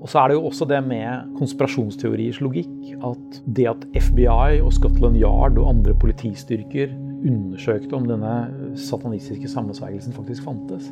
Og 0.00 0.08
så 0.08 0.22
er 0.22 0.30
det 0.30 0.38
jo 0.38 0.46
også 0.48 0.66
det 0.68 0.80
med 0.86 1.34
konspirasjonsteoriers 1.36 2.40
logikk. 2.40 2.72
At 3.04 3.40
det 3.44 3.68
at 3.68 3.86
FBI 3.92 4.60
og 4.64 4.72
Scotland 4.72 5.18
Yard 5.20 5.60
og 5.60 5.68
andre 5.74 5.94
politistyrker 6.00 6.94
undersøkte 7.20 7.96
om 7.96 8.06
denne 8.08 8.34
satanistiske 8.80 9.48
sammensvergelsen 9.52 10.16
faktisk 10.16 10.46
fantes, 10.46 10.88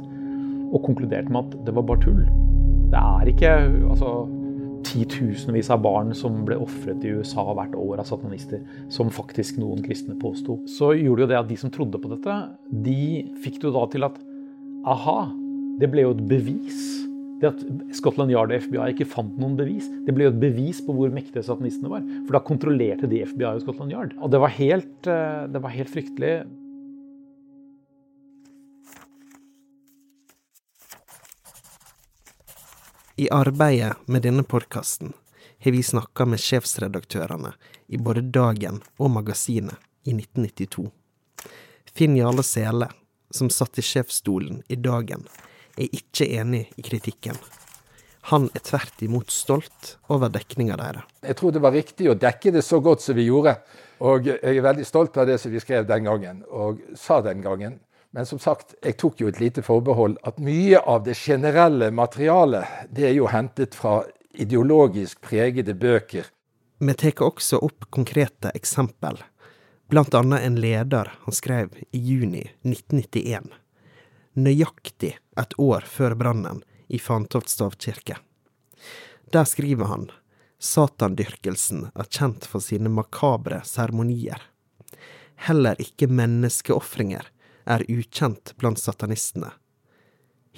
og 0.69 0.83
konkluderte 0.85 1.33
med 1.33 1.47
at 1.47 1.63
det 1.65 1.75
var 1.77 1.87
bare 1.89 2.03
tull. 2.05 2.21
Det 2.93 3.01
er 3.01 3.31
ikke 3.33 3.55
altså, 3.89 4.13
titusenvis 4.85 5.71
av 5.73 5.81
barn 5.85 6.13
som 6.17 6.43
ble 6.49 6.59
ofret 6.61 7.05
i 7.05 7.15
USA 7.17 7.47
hvert 7.57 7.77
år 7.81 8.03
av 8.03 8.09
satanister, 8.09 8.61
som 8.93 9.13
faktisk 9.13 9.57
noen 9.61 9.81
kristne 9.85 10.19
påsto. 10.21 10.61
Så 10.69 10.93
gjorde 11.01 11.25
jo 11.25 11.33
det 11.33 11.41
at 11.41 11.49
de 11.49 11.57
som 11.61 11.73
trodde 11.73 12.01
på 12.01 12.13
dette, 12.13 12.39
de 12.85 13.01
fikk 13.41 13.63
det 13.63 13.71
jo 13.71 13.77
da 13.77 13.89
til 13.93 14.09
at 14.09 14.21
aha, 14.89 15.21
det 15.81 15.89
ble 15.93 16.05
jo 16.05 16.13
et 16.13 16.25
bevis 16.29 17.08
det 17.39 17.51
at 17.53 17.61
Scotland 17.95 18.33
Yard 18.35 18.53
og 18.53 18.65
FBI 18.65 18.93
ikke 18.93 19.09
fant 19.09 19.37
noen 19.39 19.57
bevis, 19.59 19.87
det 20.07 20.15
ble 20.15 20.27
jo 20.27 20.33
et 20.33 20.41
bevis 20.43 20.81
på 20.85 20.95
hvor 20.97 21.13
mektige 21.15 21.45
satanistene 21.47 21.93
var. 21.93 22.07
For 22.27 22.35
da 22.35 22.43
kontrollerte 22.47 23.11
de 23.11 23.23
FBI 23.27 23.47
og 23.53 23.63
Scotland 23.63 23.95
Yard. 23.95 24.17
Og 24.19 24.33
det 24.33 24.41
var 24.43 24.55
helt, 24.57 24.97
eh, 25.07 25.47
det 25.47 25.63
var 25.63 25.75
helt 25.75 25.93
fryktelig. 25.93 26.33
I 33.19 33.27
arbeidet 33.35 33.97
med 34.07 34.23
denne 34.23 34.45
podkasten 34.47 35.13
har 35.59 35.75
vi 35.75 35.83
snakka 35.83 36.27
med 36.27 36.39
sjefsredaktørene 36.39 37.51
i 37.91 37.99
både 37.99 38.23
Dagen 38.23 38.79
og 38.99 39.11
Magasinet 39.11 39.75
i 40.07 40.15
1992. 40.15 40.87
Finn 41.95 42.15
Jarle 42.15 42.45
Sele, 42.47 42.87
som 43.35 43.51
satt 43.51 43.79
i 43.79 43.83
sjefsstolen 43.83 44.63
i 44.71 44.79
Dagen, 44.79 45.27
er 45.79 45.95
ikke 45.95 46.27
enig 46.39 46.67
i 46.77 46.85
kritikken. 46.85 47.39
Han 48.29 48.49
er 48.53 48.61
tvert 48.65 49.03
imot 49.05 49.31
stolt 49.33 49.95
over 50.13 50.29
dekninga 50.33 50.77
deres. 50.77 51.07
Jeg 51.25 51.37
tror 51.39 51.55
det 51.55 51.63
var 51.65 51.73
riktig 51.73 52.11
å 52.11 52.17
dekke 52.19 52.53
det 52.59 52.65
så 52.67 52.81
godt 52.85 53.05
som 53.05 53.17
vi 53.17 53.29
gjorde. 53.29 53.55
Og 54.05 54.29
jeg 54.29 54.59
er 54.59 54.65
veldig 54.65 54.87
stolt 54.87 55.17
av 55.19 55.29
det 55.31 55.39
som 55.41 55.53
vi 55.55 55.63
skrev 55.63 55.87
den 55.89 56.05
gangen, 56.07 56.43
og 56.51 56.83
sa 56.99 57.23
den 57.25 57.41
gangen. 57.43 57.79
Men 58.13 58.29
som 58.29 58.41
sagt, 58.41 58.75
jeg 58.85 58.97
tok 59.01 59.23
jo 59.23 59.31
et 59.31 59.41
lite 59.41 59.65
forbehold 59.65 60.17
at 60.29 60.39
mye 60.41 60.81
av 60.81 61.03
det 61.07 61.17
generelle 61.19 61.91
materialet, 61.95 62.89
det 62.93 63.09
er 63.11 63.17
jo 63.17 63.31
hentet 63.33 63.77
fra 63.77 64.03
ideologisk 64.39 65.23
pregede 65.25 65.75
bøker. 65.77 66.29
Vi 66.79 66.95
tar 66.95 67.25
også 67.27 67.59
opp 67.65 67.89
konkrete 67.91 68.53
eksempel, 68.55 69.19
blant 69.91 70.15
annet 70.15 70.45
en 70.47 70.61
leder 70.61 71.11
han 71.25 71.35
skrev 71.35 71.73
i 71.91 71.99
juni 71.99 72.45
1991 72.63 73.49
nøyaktig 74.39 75.17
et 75.39 75.55
år 75.61 75.87
før 75.87 76.17
brannen 76.19 76.63
i 76.89 76.99
Fantoftstav 76.99 77.77
kirke. 77.79 78.19
Der 79.33 79.45
skriver 79.45 79.91
han 79.91 80.09
satandyrkelsen 80.59 81.89
er 81.95 82.09
kjent 82.11 82.47
for 82.49 82.65
sine 82.65 82.91
makabre 82.91 83.61
seremonier. 83.65 84.41
Heller 85.47 85.79
ikke 85.79 86.09
menneskeofringer 86.11 87.29
er 87.69 87.85
ukjent 87.87 88.55
blant 88.59 88.81
satanistene. 88.81 89.53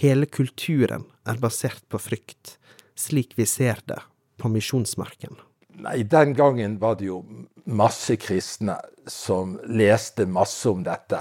Hele 0.01 0.27
kulturen 0.27 1.05
er 1.29 1.41
basert 1.43 1.83
på 1.93 2.01
frykt, 2.01 2.57
slik 2.97 3.35
vi 3.37 3.45
ser 3.45 3.83
det 3.91 3.99
på 4.41 4.49
Misjonsmarken. 4.49 5.37
Nei, 5.81 6.03
den 6.03 6.33
gangen 6.37 6.79
var 6.81 6.97
det 7.01 7.11
jo 7.11 7.21
masse 7.65 8.17
kristne 8.21 8.79
som 9.09 9.59
leste 9.69 10.27
masse 10.29 10.69
om 10.71 10.83
dette. 10.87 11.21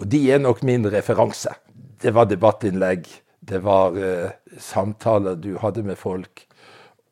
Og 0.00 0.08
de 0.08 0.20
er 0.34 0.40
nok 0.42 0.62
min 0.66 0.84
referanse 0.92 1.52
det 2.02 2.10
var 2.14 2.26
debattinnlegg, 2.30 3.06
det 3.40 3.58
var 3.62 3.96
uh, 3.98 4.30
samtaler 4.58 5.38
du 5.38 5.56
hadde 5.58 5.84
med 5.86 5.98
folk, 5.98 6.46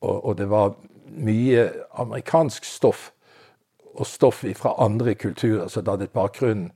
og, 0.01 0.25
og, 0.25 0.37
det 0.37 0.49
var 0.51 0.75
mye 1.11 1.67
amerikansk 2.01 2.65
stoff 2.65 3.11
og 3.95 4.07
stoff 4.07 4.45
fra 4.57 4.77
andre 4.81 5.15
kulturer 5.19 5.69
som 5.69 5.85
dannet 5.85 6.13
bakgrunnen 6.15 6.71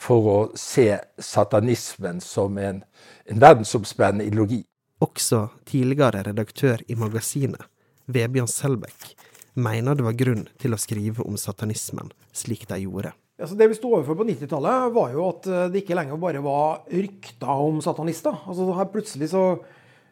for 0.00 0.28
å 0.28 0.38
se 0.56 0.94
satanismen 1.20 2.20
som 2.24 2.58
en, 2.60 2.82
en 3.24 3.40
verdensomspennende 3.42 4.28
ideologi. 4.28 4.62
Også 5.00 5.48
tidligere 5.68 6.22
redaktør 6.28 6.84
i 6.88 6.96
magasinet, 6.96 7.64
Vebjørn 8.10 8.48
Selbekk, 8.48 9.14
mener 9.54 9.96
det 9.96 10.06
var 10.06 10.16
grunn 10.16 10.46
til 10.60 10.76
å 10.76 10.80
skrive 10.80 11.24
om 11.24 11.36
satanismen 11.40 12.12
slik 12.36 12.66
de 12.70 12.82
gjorde. 12.84 13.12
Altså 13.40 13.56
det 13.56 13.70
vi 13.70 13.76
sto 13.78 13.92
overfor 13.94 14.18
på 14.18 14.26
90-tallet, 14.28 14.90
var 14.94 15.12
jo 15.14 15.26
at 15.30 15.48
eh, 15.48 15.68
det 15.72 15.82
ikke 15.82 15.96
lenger 15.96 16.20
bare 16.20 16.42
var 16.44 16.82
rykter 16.92 17.62
om 17.66 17.80
satanister. 17.84 18.36
Altså 18.44 18.68
her 18.76 18.90
Plutselig 18.92 19.30
så, 19.32 19.44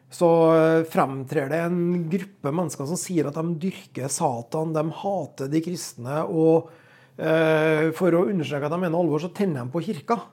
så 0.09 0.29
eh, 0.55 0.87
fremtrer 0.89 1.51
det 1.51 1.61
en 1.67 1.79
gruppe 2.09 2.53
mennesker 2.55 2.89
som 2.89 2.99
sier 2.99 3.29
at 3.29 3.37
de 3.37 3.55
dyrker 3.67 4.09
Satan, 4.11 4.73
de 4.73 4.85
hater 5.03 5.51
de 5.53 5.61
kristne. 5.65 6.23
Og 6.25 6.71
eh, 7.21 7.89
for 7.97 8.17
å 8.17 8.25
understreke 8.31 8.65
at 8.65 8.75
de 8.75 8.81
mener 8.81 8.97
alvor, 8.97 9.21
så 9.21 9.31
tenner 9.35 9.61
de 9.61 9.75
på 9.75 9.85
kirka. 9.85 10.23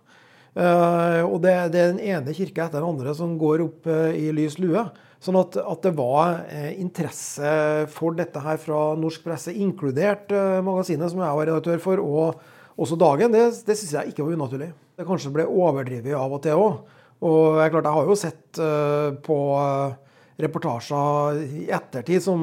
Eh, 0.56 1.20
og 1.20 1.42
det, 1.44 1.52
det, 1.74 1.80
er 1.82 1.90
den 1.92 2.00
ene 2.00 2.32
kirka 2.36 2.64
etter 2.64 2.80
den 2.80 2.88
andre 2.88 3.12
som 3.16 3.34
går 3.36 3.60
opp 3.66 3.88
eh, 3.92 4.16
i 4.16 4.30
lys 4.32 4.56
lue. 4.62 4.86
Sånn 5.20 5.36
at, 5.36 5.56
at 5.60 5.84
det 5.84 5.92
var 5.98 6.46
eh, 6.48 6.72
interesse 6.80 7.50
for 7.92 8.16
dette 8.16 8.40
her 8.40 8.56
fra 8.60 8.80
norsk 8.96 9.24
presse, 9.26 9.52
inkludert 9.52 10.32
magasinet 10.64 11.12
som 11.12 11.20
jeg 11.20 11.40
var 11.40 11.50
redaktør 11.50 11.82
for. 11.82 12.00
og 12.00 12.54
også 12.76 12.98
dagen, 13.00 13.32
det, 13.32 13.46
det 13.64 13.76
syns 13.78 13.94
jeg 13.96 14.12
ikke 14.12 14.26
var 14.26 14.36
unaturlig. 14.36 14.70
Det 14.96 15.06
kanskje 15.08 15.32
ble 15.32 15.46
overdrevet 15.48 16.16
av 16.16 16.32
og 16.36 16.42
til 16.44 16.60
òg. 16.60 16.78
Og 17.24 17.56
jeg, 17.62 17.72
klart, 17.72 17.88
jeg 17.88 17.96
har 17.96 18.10
jo 18.10 18.16
sett 18.20 18.60
uh, 18.60 19.16
på 19.24 19.36
uh, 19.56 19.96
reportasjer 20.40 21.40
i 21.46 21.66
ettertid 21.72 22.20
som, 22.26 22.42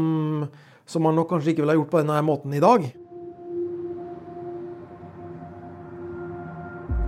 som, 0.86 1.06
man 1.06 1.18
nok 1.18 1.30
kanskje 1.30 1.54
ikke 1.54 1.62
ville 1.62 1.75
ha 1.75 1.78
gjort 1.78 1.92
på 1.92 2.02
denne 2.02 2.22
måten 2.25 2.56
i 2.58 2.62
dag. 2.63 2.88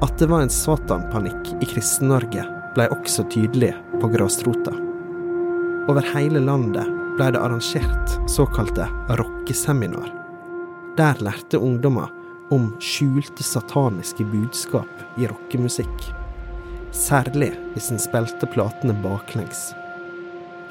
At 0.05 0.13
det 0.21 0.27
var 0.29 0.43
en 0.45 0.53
satanpanikk 0.53 1.55
i 1.63 1.69
Kristen-Norge, 1.71 2.43
ble 2.75 2.85
også 2.93 3.25
tydelig 3.33 3.71
på 4.01 4.11
grasrota. 4.13 4.75
Over 5.89 6.05
hele 6.13 6.43
landet 6.43 6.85
ble 7.15 7.31
det 7.33 7.41
arrangert 7.41 8.13
såkalte 8.29 8.85
rockeseminar. 9.17 10.11
Der 10.99 11.17
lærte 11.23 11.57
ungdommer 11.63 12.11
om 12.49 12.75
skjulte 12.79 13.43
sataniske 13.43 14.23
budskap 14.23 15.19
i 15.19 15.27
rockemusikk. 15.27 16.09
Særlig 16.91 17.51
hvis 17.73 17.91
en 17.91 17.99
spilte 17.99 18.47
platene 18.53 18.95
baklengs. 19.03 19.71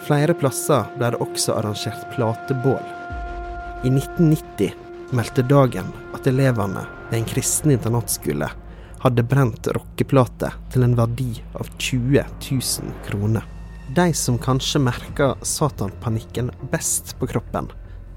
Flere 0.04 0.36
plasser 0.36 0.86
ble 0.98 1.12
det 1.14 1.20
også 1.24 1.56
arrangert 1.58 2.04
platebål. 2.14 2.84
I 3.84 3.92
1990 3.92 5.14
meldte 5.14 5.44
Dagen 5.48 5.90
at 6.16 6.26
elevene 6.28 6.84
ved 7.10 7.18
en 7.18 7.28
kristen 7.28 7.74
internatskole 7.74 8.48
hadde 9.04 9.26
brent 9.28 9.68
rockeplater 9.76 10.54
til 10.72 10.86
en 10.86 10.96
verdi 10.96 11.32
av 11.60 11.68
20 11.76 12.24
000 12.50 12.94
kroner. 13.08 13.44
De 13.94 14.06
som 14.16 14.38
kanskje 14.40 14.80
merka 14.80 15.34
satanpanikken 15.44 16.48
best 16.72 17.12
på 17.20 17.28
kroppen, 17.28 17.68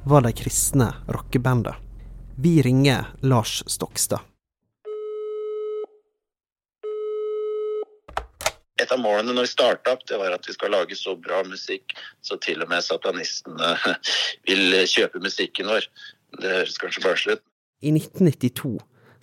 var 0.07 0.23
de 0.23 0.31
kristne 0.31 0.93
rockebanda. 1.11 1.75
Vi 2.39 2.61
ringer 2.61 3.05
Lars 3.21 3.63
Stokstad. 3.67 4.19
Et 8.81 8.91
av 8.91 8.99
målene 9.01 9.33
når 9.33 9.47
vi 9.47 9.49
starta 9.49 9.95
opp, 9.95 10.03
det 10.05 10.19
var 10.21 10.35
at 10.35 10.45
vi 10.45 10.53
skal 10.53 10.69
lage 10.75 10.93
så 10.95 11.15
bra 11.17 11.39
musikk 11.47 11.95
så 12.21 12.37
til 12.37 12.61
og 12.61 12.69
med 12.69 12.85
satanistene 12.85 13.71
vil 14.49 14.77
kjøpe 14.85 15.21
musikken 15.23 15.71
vår. 15.71 15.87
Det 16.37 16.51
høres 16.51 16.77
kanskje 16.77 17.03
barnslig 17.07 17.39
ut. 17.39 17.43
I 17.81 17.95
1992 17.95 18.75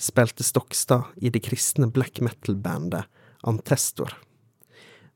spilte 0.09 0.47
Stokstad 0.49 1.13
i 1.23 1.31
det 1.31 1.45
kristne 1.47 1.87
black 1.95 2.19
metal-bandet 2.19 3.07
Antestor. 3.47 4.11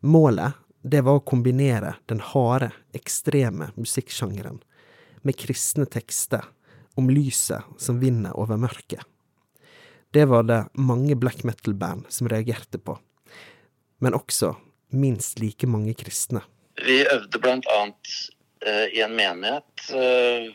Målet 0.07 0.55
det 0.87 1.03
var 1.03 1.19
å 1.19 1.27
kombinere 1.27 1.97
den 2.07 2.23
harde, 2.23 2.71
ekstreme 2.95 3.73
musikksjangeren 3.75 4.63
med 5.27 5.35
kristne 5.43 5.89
tekster 5.91 6.47
om 6.99 7.11
lyset 7.13 7.65
som 7.79 8.01
vinner 8.03 8.35
over 8.39 8.59
mørket. 8.61 9.05
Det 10.11 10.25
var 10.31 10.47
det 10.49 10.63
mange 10.73 11.17
black 11.21 11.45
metal-band 11.45 12.09
som 12.13 12.31
reagerte 12.31 12.81
på, 12.81 12.97
men 14.01 14.17
også 14.17 14.55
minst 14.97 15.39
like 15.43 15.69
mange 15.69 15.95
kristne. 15.99 16.43
Vi 16.81 17.03
øvde 17.05 17.41
blant 17.43 17.67
annet 17.75 18.15
uh, 18.65 18.87
i 18.95 19.03
en 19.05 19.17
menighet 19.19 19.91
uh, 19.93 20.49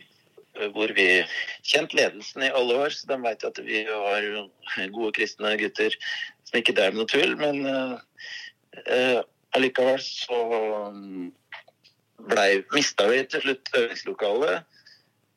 hvor 0.74 0.90
vi 0.96 1.06
kjent 1.66 1.94
ledelsen 1.94 2.44
i 2.46 2.52
alle 2.54 2.76
år, 2.84 2.94
så 2.94 3.08
de 3.10 3.18
vet 3.22 3.46
at 3.46 3.60
vi 3.66 3.84
var 3.88 4.26
gode 4.94 5.12
kristne 5.16 5.54
gutter 5.60 5.94
som 6.46 6.58
ikke 6.60 6.74
drev 6.76 6.98
noe 6.98 7.10
tull. 7.10 7.34
Men 7.38 7.62
uh, 7.66 9.22
allikevel 9.54 10.02
så 10.02 10.40
blei 12.24 12.62
mista 12.74 13.06
vi 13.10 13.22
til 13.28 13.44
slutt 13.44 13.74
øvingslokalet 13.78 14.73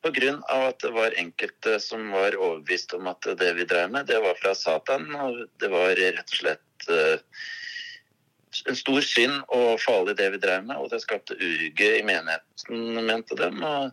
pga. 0.02 0.34
at 0.48 0.80
det 0.80 0.90
var 0.94 1.16
enkelte 1.18 1.78
som 1.80 2.10
var 2.10 2.36
overbevist 2.36 2.94
om 2.94 3.06
at 3.10 3.28
det 3.38 3.52
vi 3.58 3.64
drev 3.64 3.90
med, 3.90 4.06
det 4.06 4.20
var 4.22 4.38
fra 4.40 4.54
Satan. 4.54 5.08
Og 5.14 5.46
det 5.60 5.70
var 5.72 5.94
rett 5.96 6.24
og 6.24 6.40
slett 6.40 6.90
en 8.66 8.76
stor 8.76 9.00
synd 9.04 9.42
og 9.54 9.80
farlig 9.82 10.16
det 10.18 10.30
vi 10.34 10.40
drev 10.42 10.64
med, 10.66 10.76
og 10.80 10.90
det 10.92 11.02
skapte 11.02 11.36
uge 11.36 11.90
i 11.98 12.04
menigheten, 12.06 13.04
mente 13.06 13.36
dem. 13.38 13.62
Og 13.62 13.92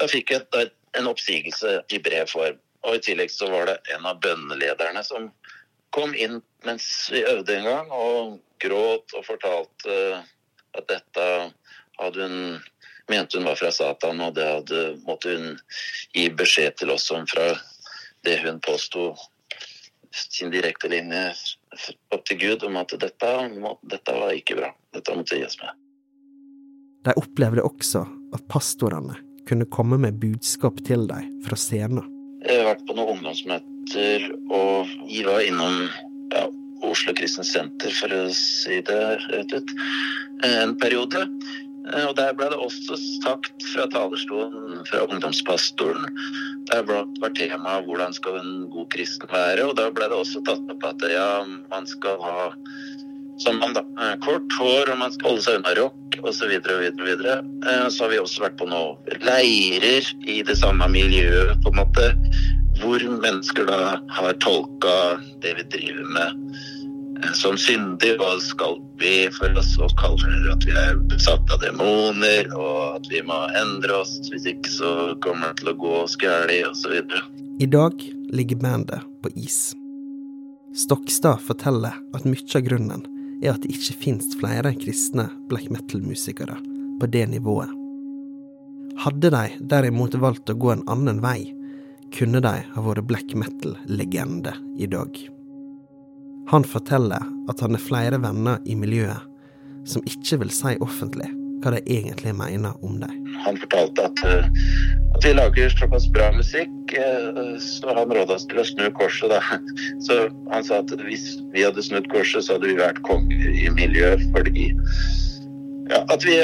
da 0.00 0.08
fikk 0.10 0.34
jeg 0.34 0.70
en 0.98 1.10
oppsigelse 1.10 1.80
i 1.92 2.00
brevform. 2.02 2.58
Og 2.88 2.96
i 2.96 3.02
tillegg 3.04 3.32
så 3.32 3.50
var 3.52 3.68
det 3.68 3.80
en 3.94 4.06
av 4.08 4.20
bønnelederne 4.24 5.02
som 5.04 5.28
kom 5.94 6.14
inn 6.14 6.40
mens 6.64 6.86
vi 7.12 7.24
øvde 7.26 7.58
en 7.58 7.68
gang, 7.68 7.92
og 7.92 8.38
gråt 8.62 9.16
og 9.16 9.26
fortalte 9.26 9.96
at 10.78 10.86
dette 10.88 11.26
hadde 12.00 12.28
hun 12.28 12.60
mente 13.10 13.38
hun 13.38 13.48
var 13.48 13.58
fra 13.58 13.72
Satan, 13.74 14.22
og 14.22 14.34
det 14.38 14.46
hadde, 14.46 14.84
måtte 15.06 15.34
hun 15.34 15.58
gi 16.16 16.28
beskjed 16.36 16.78
til 16.80 16.94
oss 16.94 17.10
om 17.14 17.26
fra 17.30 17.52
det 18.26 18.38
hun 18.44 18.60
påsto 18.64 19.12
sin 20.12 20.50
direkte 20.50 20.90
linje 20.90 21.30
opp 22.14 22.24
til 22.26 22.38
Gud 22.40 22.64
om 22.66 22.78
at 22.80 22.92
dette, 22.98 23.30
dette 23.92 24.16
var 24.16 24.34
ikke 24.34 24.58
bra. 24.58 24.72
Dette 24.94 25.16
måtte 25.16 25.38
gis 25.38 25.58
med. 25.62 25.76
De 27.06 27.14
opplevde 27.16 27.64
også 27.64 28.04
at 28.36 28.46
pastorene 28.50 29.16
kunne 29.48 29.68
komme 29.72 29.98
med 30.02 30.18
budskap 30.20 30.82
til 30.86 31.06
dem 31.10 31.30
fra 31.46 31.56
scenen. 31.58 32.06
Jeg 32.44 32.60
har 32.60 32.70
vært 32.72 32.84
på 32.88 32.96
noen 32.96 33.16
ungdomsmøter, 33.16 34.26
og 34.52 34.90
vi 35.08 35.22
var 35.26 35.42
innom 35.44 35.86
ja, 36.32 36.44
Oslo 36.88 37.14
Kristent 37.16 37.48
Senter, 37.48 37.92
for 37.96 38.12
å 38.14 38.22
si 38.36 38.80
det 38.86 39.00
rett 39.30 39.56
ut, 39.56 39.74
en 40.46 40.76
periode. 40.80 41.26
Og 41.88 42.12
Der 42.16 42.34
ble 42.36 42.50
det 42.52 42.58
også 42.60 42.96
sagt 43.22 43.64
fra 43.72 43.86
talerstolen 43.90 44.82
fra 44.88 45.04
ungdomspastoren 45.06 46.06
Der 46.70 46.84
var 46.84 47.32
temaet 47.38 47.86
hvordan 47.88 48.12
skal 48.16 48.40
en 48.40 48.68
god 48.72 48.90
kristen 48.94 49.30
være. 49.32 49.64
Og 49.64 49.76
da 49.80 49.88
ble 49.94 50.10
det 50.10 50.18
også 50.18 50.44
tatt 50.46 50.74
opp 50.74 50.86
at 50.92 51.06
ja, 51.10 51.30
man 51.72 51.88
skal 51.88 52.20
ha 52.20 52.50
som 53.40 53.56
man 53.56 53.72
da, 53.72 53.82
kort 54.20 54.52
hår, 54.58 54.90
og 54.92 54.98
man 55.00 55.12
skal 55.14 55.30
holde 55.30 55.44
seg 55.46 55.58
unna 55.60 55.72
rock 55.78 56.18
osv. 56.28 56.50
videre. 56.52 57.38
Så 57.88 58.04
har 58.04 58.12
vi 58.12 58.18
også 58.20 58.44
vært 58.44 58.58
på 58.60 58.68
noen 58.68 59.22
leirer 59.24 60.10
i 60.28 60.42
det 60.44 60.58
samme 60.60 60.88
miljøet, 60.92 61.56
på 61.64 61.72
en 61.72 61.80
måte, 61.80 62.10
hvor 62.82 63.00
mennesker 63.00 63.64
da 63.68 63.96
har 64.16 64.36
tolka 64.44 64.92
det 65.40 65.56
vi 65.56 65.66
driver 65.72 66.12
med 66.16 66.60
som 67.34 67.58
syndig, 67.58 68.14
hva 68.20 68.34
skal 68.42 68.78
vi 69.00 69.28
for 69.34 69.58
oss 69.58 69.74
og 69.82 69.92
kaller 70.00 70.48
at 70.52 70.64
vi 70.66 70.74
er 70.76 70.98
besatt 71.10 71.52
av 71.52 71.62
demoner, 71.62 72.48
og 72.56 73.00
at 73.00 73.10
vi 73.12 73.22
må 73.26 73.38
endre 73.60 74.00
oss, 74.02 74.16
hvis 74.30 74.48
ikke 74.50 74.72
så 74.72 74.94
kommer 75.24 75.52
det 75.52 75.62
til 75.62 75.72
å 75.72 75.78
gå 75.80 75.94
oss 76.02 76.16
galt, 76.20 76.52
osv. 76.70 77.00
I 77.60 77.68
dag 77.68 78.04
ligger 78.32 78.60
bandet 78.62 79.06
på 79.22 79.32
is. 79.36 79.72
Stokstad 80.76 81.42
forteller 81.42 81.96
at 82.14 82.26
mye 82.28 82.46
av 82.56 82.64
grunnen 82.66 83.02
er 83.42 83.54
at 83.54 83.64
det 83.64 83.72
ikke 83.74 83.98
finnes 84.04 84.36
flere 84.40 84.72
kristne 84.78 85.26
black 85.50 85.70
metal-musikere 85.72 86.58
på 87.00 87.08
det 87.10 87.26
nivået. 87.32 87.72
Hadde 89.00 89.30
de 89.32 89.44
derimot 89.72 90.14
valgt 90.20 90.52
å 90.52 90.58
gå 90.60 90.74
en 90.74 90.86
annen 90.92 91.22
vei, 91.24 91.50
kunne 92.14 92.42
de 92.44 92.56
ha 92.74 92.84
vært 92.84 93.06
black 93.08 93.34
metal-legende 93.38 94.52
i 94.78 94.88
dag. 94.90 95.14
Han 96.48 96.64
forteller 96.64 97.26
at 97.50 97.60
han 97.60 97.76
har 97.76 97.82
flere 97.82 98.22
venner 98.22 98.58
i 98.64 98.74
miljøet 98.78 99.26
som 99.88 100.04
ikke 100.08 100.40
vil 100.42 100.50
si 100.54 100.74
offentlig 100.84 101.28
hva 101.60 101.74
de 101.74 101.80
egentlig 101.92 102.32
mener 102.36 102.72
om 102.84 102.96
dem. 103.02 103.26
Han 103.44 103.58
fortalte 103.60 104.06
at, 104.08 104.22
at 104.24 105.24
vi 105.24 105.32
lager 105.36 105.72
såpass 105.74 106.06
bra 106.14 106.30
musikk, 106.32 106.94
så 107.60 107.96
han 107.96 108.14
råda 108.16 108.38
oss 108.38 108.46
til 108.48 108.62
å 108.62 108.64
snu 108.64 108.86
korset. 108.96 109.32
Da. 109.32 109.40
Så 110.06 110.16
han 110.52 110.64
sa 110.64 110.80
at 110.80 110.94
hvis 111.04 111.26
vi 111.52 111.66
hadde 111.66 111.84
snudd 111.84 112.08
korset, 112.12 112.46
så 112.46 112.56
hadde 112.56 112.72
vi 112.72 112.80
vært 112.80 113.02
konger 113.04 113.52
i 113.52 113.68
miljøet. 113.76 114.24
Fordi 114.32 114.70
ja, 115.92 116.00
at 116.00 116.24
vi 116.24 116.38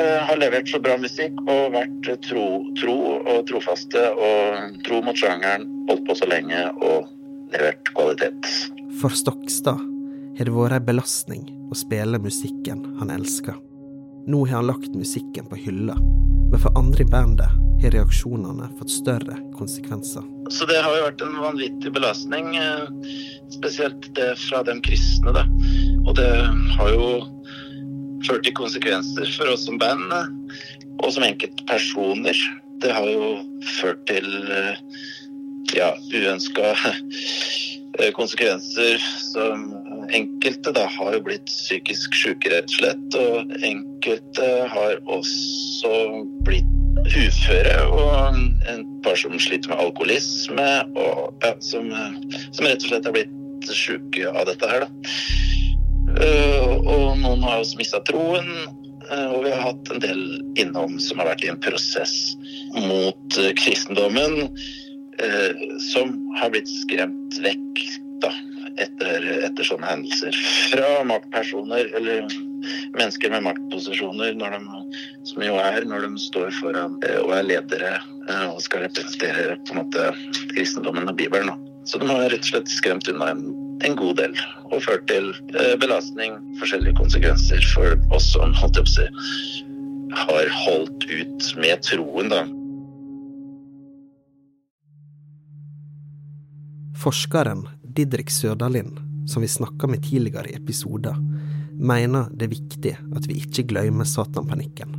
har 0.00 0.38
levert 0.40 0.70
så 0.72 0.80
bra 0.80 0.96
musikk 0.96 1.36
og 1.44 1.74
vært 1.74 2.12
tro, 2.24 2.46
tro 2.80 2.96
og 3.20 3.42
trofaste 3.50 4.04
og 4.16 4.78
tro 4.86 5.02
mot 5.04 5.18
sjangeren, 5.18 5.68
holdt 5.90 6.06
på 6.08 6.16
så 6.16 6.28
lenge 6.30 6.64
og 6.80 7.10
levert 7.52 7.92
kvalitet. 7.94 8.48
For 9.00 9.14
Stokstad 9.16 9.80
har 10.38 10.48
det 10.48 10.54
vært 10.54 10.78
ei 10.78 10.86
belastning 10.92 11.44
å 11.72 11.76
spille 11.76 12.20
musikken 12.22 12.84
han 13.00 13.12
elsker. 13.12 13.56
Nå 14.28 14.44
har 14.46 14.60
han 14.60 14.68
lagt 14.70 14.94
musikken 14.94 15.48
på 15.50 15.58
hylla, 15.58 15.96
men 15.98 16.60
for 16.60 16.74
andre 16.78 17.02
i 17.02 17.10
bandet 17.10 17.58
har 17.82 17.94
reaksjonene 17.94 18.68
fått 18.78 18.92
større 18.94 19.38
konsekvenser. 19.56 20.22
Så 20.52 20.66
det 20.70 20.78
har 20.84 20.94
jo 20.94 21.06
vært 21.08 21.24
en 21.24 21.38
vanvittig 21.42 21.92
belastning, 21.94 22.52
spesielt 23.50 24.06
det 24.14 24.32
fra 24.44 24.62
de 24.66 24.76
kristne, 24.86 25.34
da. 25.34 25.46
Og 26.06 26.14
det 26.18 26.30
har 26.76 26.92
jo 26.92 27.08
ført 28.28 28.44
til 28.46 28.54
konsekvenser 28.54 29.32
for 29.36 29.50
oss 29.50 29.66
som 29.66 29.80
band, 29.82 30.14
og 31.02 31.08
som 31.10 31.26
enkeltpersoner. 31.26 32.38
Det 32.82 32.94
har 32.94 33.08
jo 33.10 33.34
ført 33.80 34.06
til 34.10 34.28
ja, 35.76 35.92
uønska 36.12 36.74
konsekvenser 38.16 39.02
som 39.32 39.66
enkelte 40.12 40.72
da 40.72 40.86
har 40.88 41.16
jo 41.16 41.24
blitt 41.26 41.48
psykisk 41.48 42.14
syke, 42.16 42.50
rett 42.52 42.70
og 42.70 42.78
slett. 42.78 43.16
Og 43.20 43.52
enkelte 43.66 44.48
har 44.72 44.98
også 45.04 45.92
blitt 46.46 46.68
uføre, 47.02 47.76
og 47.92 48.38
en 48.70 48.84
par 49.04 49.16
som 49.18 49.36
sliter 49.40 49.72
med 49.72 49.80
alkoholisme, 49.82 50.68
og 50.96 51.44
ja, 51.44 51.54
som, 51.64 51.90
som, 52.52 52.66
rett 52.66 52.84
og 52.84 52.90
slett 52.90 53.08
er 53.08 53.16
blitt 53.16 53.72
syke 53.72 54.30
av 54.30 54.46
dette 54.50 54.68
her, 54.68 54.86
da. 54.86 54.92
Og 56.12 57.18
noen 57.22 57.44
har 57.46 57.60
også 57.62 57.78
mista 57.80 58.02
troen. 58.08 58.48
Og 59.12 59.42
vi 59.44 59.50
har 59.50 59.64
hatt 59.66 59.90
en 59.92 60.00
del 60.00 60.20
innom 60.60 60.94
som 61.02 61.18
har 61.20 61.32
vært 61.32 61.42
i 61.44 61.50
en 61.50 61.60
prosess 61.60 62.34
mot 62.76 63.38
kristendommen. 63.58 64.52
Eh, 65.18 65.78
som 65.78 66.36
har 66.40 66.50
blitt 66.50 66.68
skremt 66.68 67.36
vekk 67.44 67.80
da, 68.22 68.30
etter, 68.80 69.26
etter 69.44 69.66
sånne 69.66 69.90
hendelser. 69.90 70.36
Fra 70.72 71.02
maktpersoner, 71.04 71.90
eller 71.98 72.24
mennesker 72.96 73.34
med 73.34 73.44
maktposisjoner, 73.44 74.38
de, 74.40 74.62
som 75.28 75.44
jo 75.44 75.58
er 75.60 75.84
når 75.88 76.06
de 76.06 76.22
står 76.22 76.48
foran 76.62 76.96
eh, 77.04 77.18
og 77.20 77.34
er 77.36 77.44
ledere 77.50 77.92
eh, 77.98 78.46
og 78.48 78.62
skal 78.64 78.86
representere 78.86 79.58
på 79.66 79.76
en 79.76 79.82
måte 79.82 80.08
kristendommen 80.54 81.12
og 81.12 81.20
Bibelen. 81.20 81.52
Da. 81.52 81.76
Så 81.84 82.00
de 82.00 82.08
har 82.08 82.24
rett 82.32 82.46
og 82.46 82.54
slett 82.54 82.72
skremt 82.72 83.10
unna 83.12 83.34
en, 83.34 83.44
en 83.84 83.98
god 83.98 84.16
del 84.22 84.36
og 84.70 84.80
ført 84.86 85.04
til 85.10 85.32
belastning, 85.82 86.38
forskjellige 86.62 86.96
konsekvenser 86.96 87.66
for 87.74 87.98
oss 88.14 88.30
som 88.32 88.54
holdt 88.62 88.78
jeg 89.02 89.10
har 90.16 90.48
holdt 90.62 91.06
ut 91.10 91.52
med 91.60 91.82
troen. 91.84 92.30
da. 92.32 92.44
Forskeren 96.98 97.68
Didrik 97.82 98.30
Sørdalin, 98.30 98.98
som 99.26 99.42
vi 99.42 99.48
snakka 99.48 99.86
med 99.86 100.02
tidligere 100.02 100.48
i 100.50 100.54
episoder, 100.54 101.16
mener 101.72 102.28
det 102.32 102.44
er 102.44 102.52
viktig 102.52 102.92
at 103.16 103.26
vi 103.28 103.40
ikke 103.42 103.64
glemmer 103.72 104.04
satanpanikken. 104.04 104.94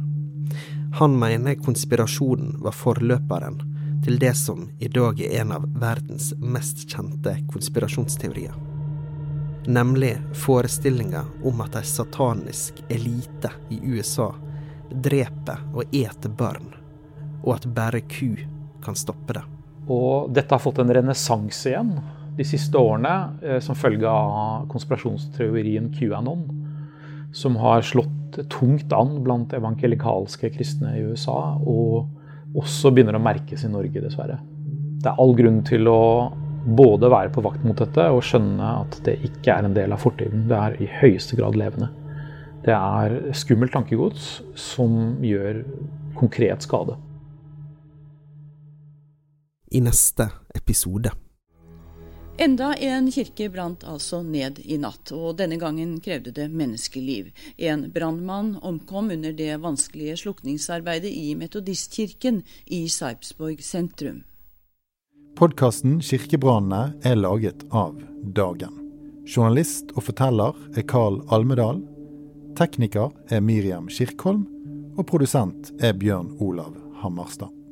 Han 0.99 1.19
mener 1.19 1.55
konspirasjonen 1.55 2.57
var 2.61 2.75
forløperen 2.77 3.61
til 4.03 4.19
det 4.19 4.33
som 4.37 4.67
i 4.79 4.89
dag 4.91 5.21
er 5.21 5.41
en 5.41 5.53
av 5.55 5.65
verdens 5.79 6.33
mest 6.37 6.83
kjente 6.89 7.37
konspirasjonsteorier. 7.53 8.53
Nemlig 9.67 10.17
forestillinga 10.35 11.23
om 11.43 11.61
at 11.63 11.77
ei 11.79 11.87
satanisk 11.87 12.83
elite 12.91 13.53
i 13.71 13.79
USA 13.79 14.33
dreper 14.91 15.63
og 15.71 15.95
eter 15.95 16.29
barn, 16.29 16.73
og 17.45 17.55
at 17.55 17.69
bare 17.75 18.03
ku 18.03 18.35
kan 18.83 18.97
stoppe 18.99 19.39
det. 19.39 19.52
Og 19.91 20.31
dette 20.33 20.53
har 20.53 20.63
fått 20.63 20.79
en 20.79 20.93
renessanse 20.95 21.71
igjen 21.71 21.97
de 22.37 22.45
siste 22.47 22.79
årene 22.79 23.13
eh, 23.43 23.59
som 23.61 23.77
følge 23.77 24.09
av 24.09 24.67
konspirasjonsteorien 24.71 25.91
QAnon, 25.93 26.45
som 27.33 27.57
har 27.61 27.83
slått 27.85 28.39
tungt 28.49 28.93
an 28.95 29.19
blant 29.25 29.53
evangelikalske 29.53 30.49
kristne 30.55 30.95
i 30.97 31.03
USA, 31.11 31.55
og 31.59 32.57
også 32.57 32.93
begynner 32.93 33.17
å 33.17 33.21
merkes 33.21 33.65
i 33.65 33.71
Norge, 33.71 34.01
dessverre. 34.01 34.39
Det 35.03 35.11
er 35.11 35.19
all 35.21 35.35
grunn 35.37 35.61
til 35.67 35.89
å 35.89 36.31
både 36.63 37.09
være 37.11 37.33
på 37.35 37.43
vakt 37.43 37.65
mot 37.67 37.77
dette 37.77 38.05
og 38.13 38.23
skjønne 38.23 38.69
at 38.85 39.01
det 39.05 39.17
ikke 39.27 39.57
er 39.57 39.67
en 39.67 39.75
del 39.75 39.93
av 39.93 40.01
fortiden. 40.01 40.47
Det 40.49 40.57
er 40.57 40.77
i 40.81 40.89
høyeste 41.01 41.37
grad 41.37 41.57
levende. 41.59 41.91
Det 42.63 42.73
er 42.73 43.17
skummelt 43.35 43.73
tankegods 43.75 44.37
som 44.55 45.17
gjør 45.21 45.65
konkret 46.15 46.63
skade 46.63 46.95
i 49.73 49.81
neste 49.81 50.29
episode. 50.55 51.11
Enda 52.37 52.73
en 52.73 53.11
kirke 53.11 53.49
brant 53.49 53.83
altså 53.85 54.23
ned 54.25 54.57
i 54.65 54.79
natt, 54.81 55.11
og 55.13 55.37
denne 55.37 55.59
gangen 55.61 55.99
krevde 56.01 56.33
det 56.33 56.47
menneskeliv. 56.49 57.29
En 57.57 57.85
brannmann 57.93 58.55
omkom 58.61 59.11
under 59.13 59.35
det 59.37 59.59
vanskelige 59.61 60.17
slukningsarbeidet 60.23 61.13
i 61.13 61.35
Metodistkirken 61.37 62.41
i 62.65 62.87
Sarpsborg 62.89 63.61
sentrum. 63.61 64.23
Podkasten 65.37 65.99
Kirkebrannene 66.01 66.97
er 67.05 67.21
laget 67.21 67.65
av 67.69 68.01
Dagen. 68.37 68.79
Journalist 69.25 69.93
og 69.95 70.09
forteller 70.09 70.57
er 70.73 70.85
Carl 70.89 71.21
Almedal. 71.33 71.83
Tekniker 72.57 73.13
er 73.29 73.41
Miriam 73.45 73.89
Kirkholm. 73.89 74.47
Og 74.97 75.07
produsent 75.09 75.71
er 75.81 75.97
Bjørn 75.97 76.35
Olav 76.41 76.75
Hammerstad. 77.01 77.62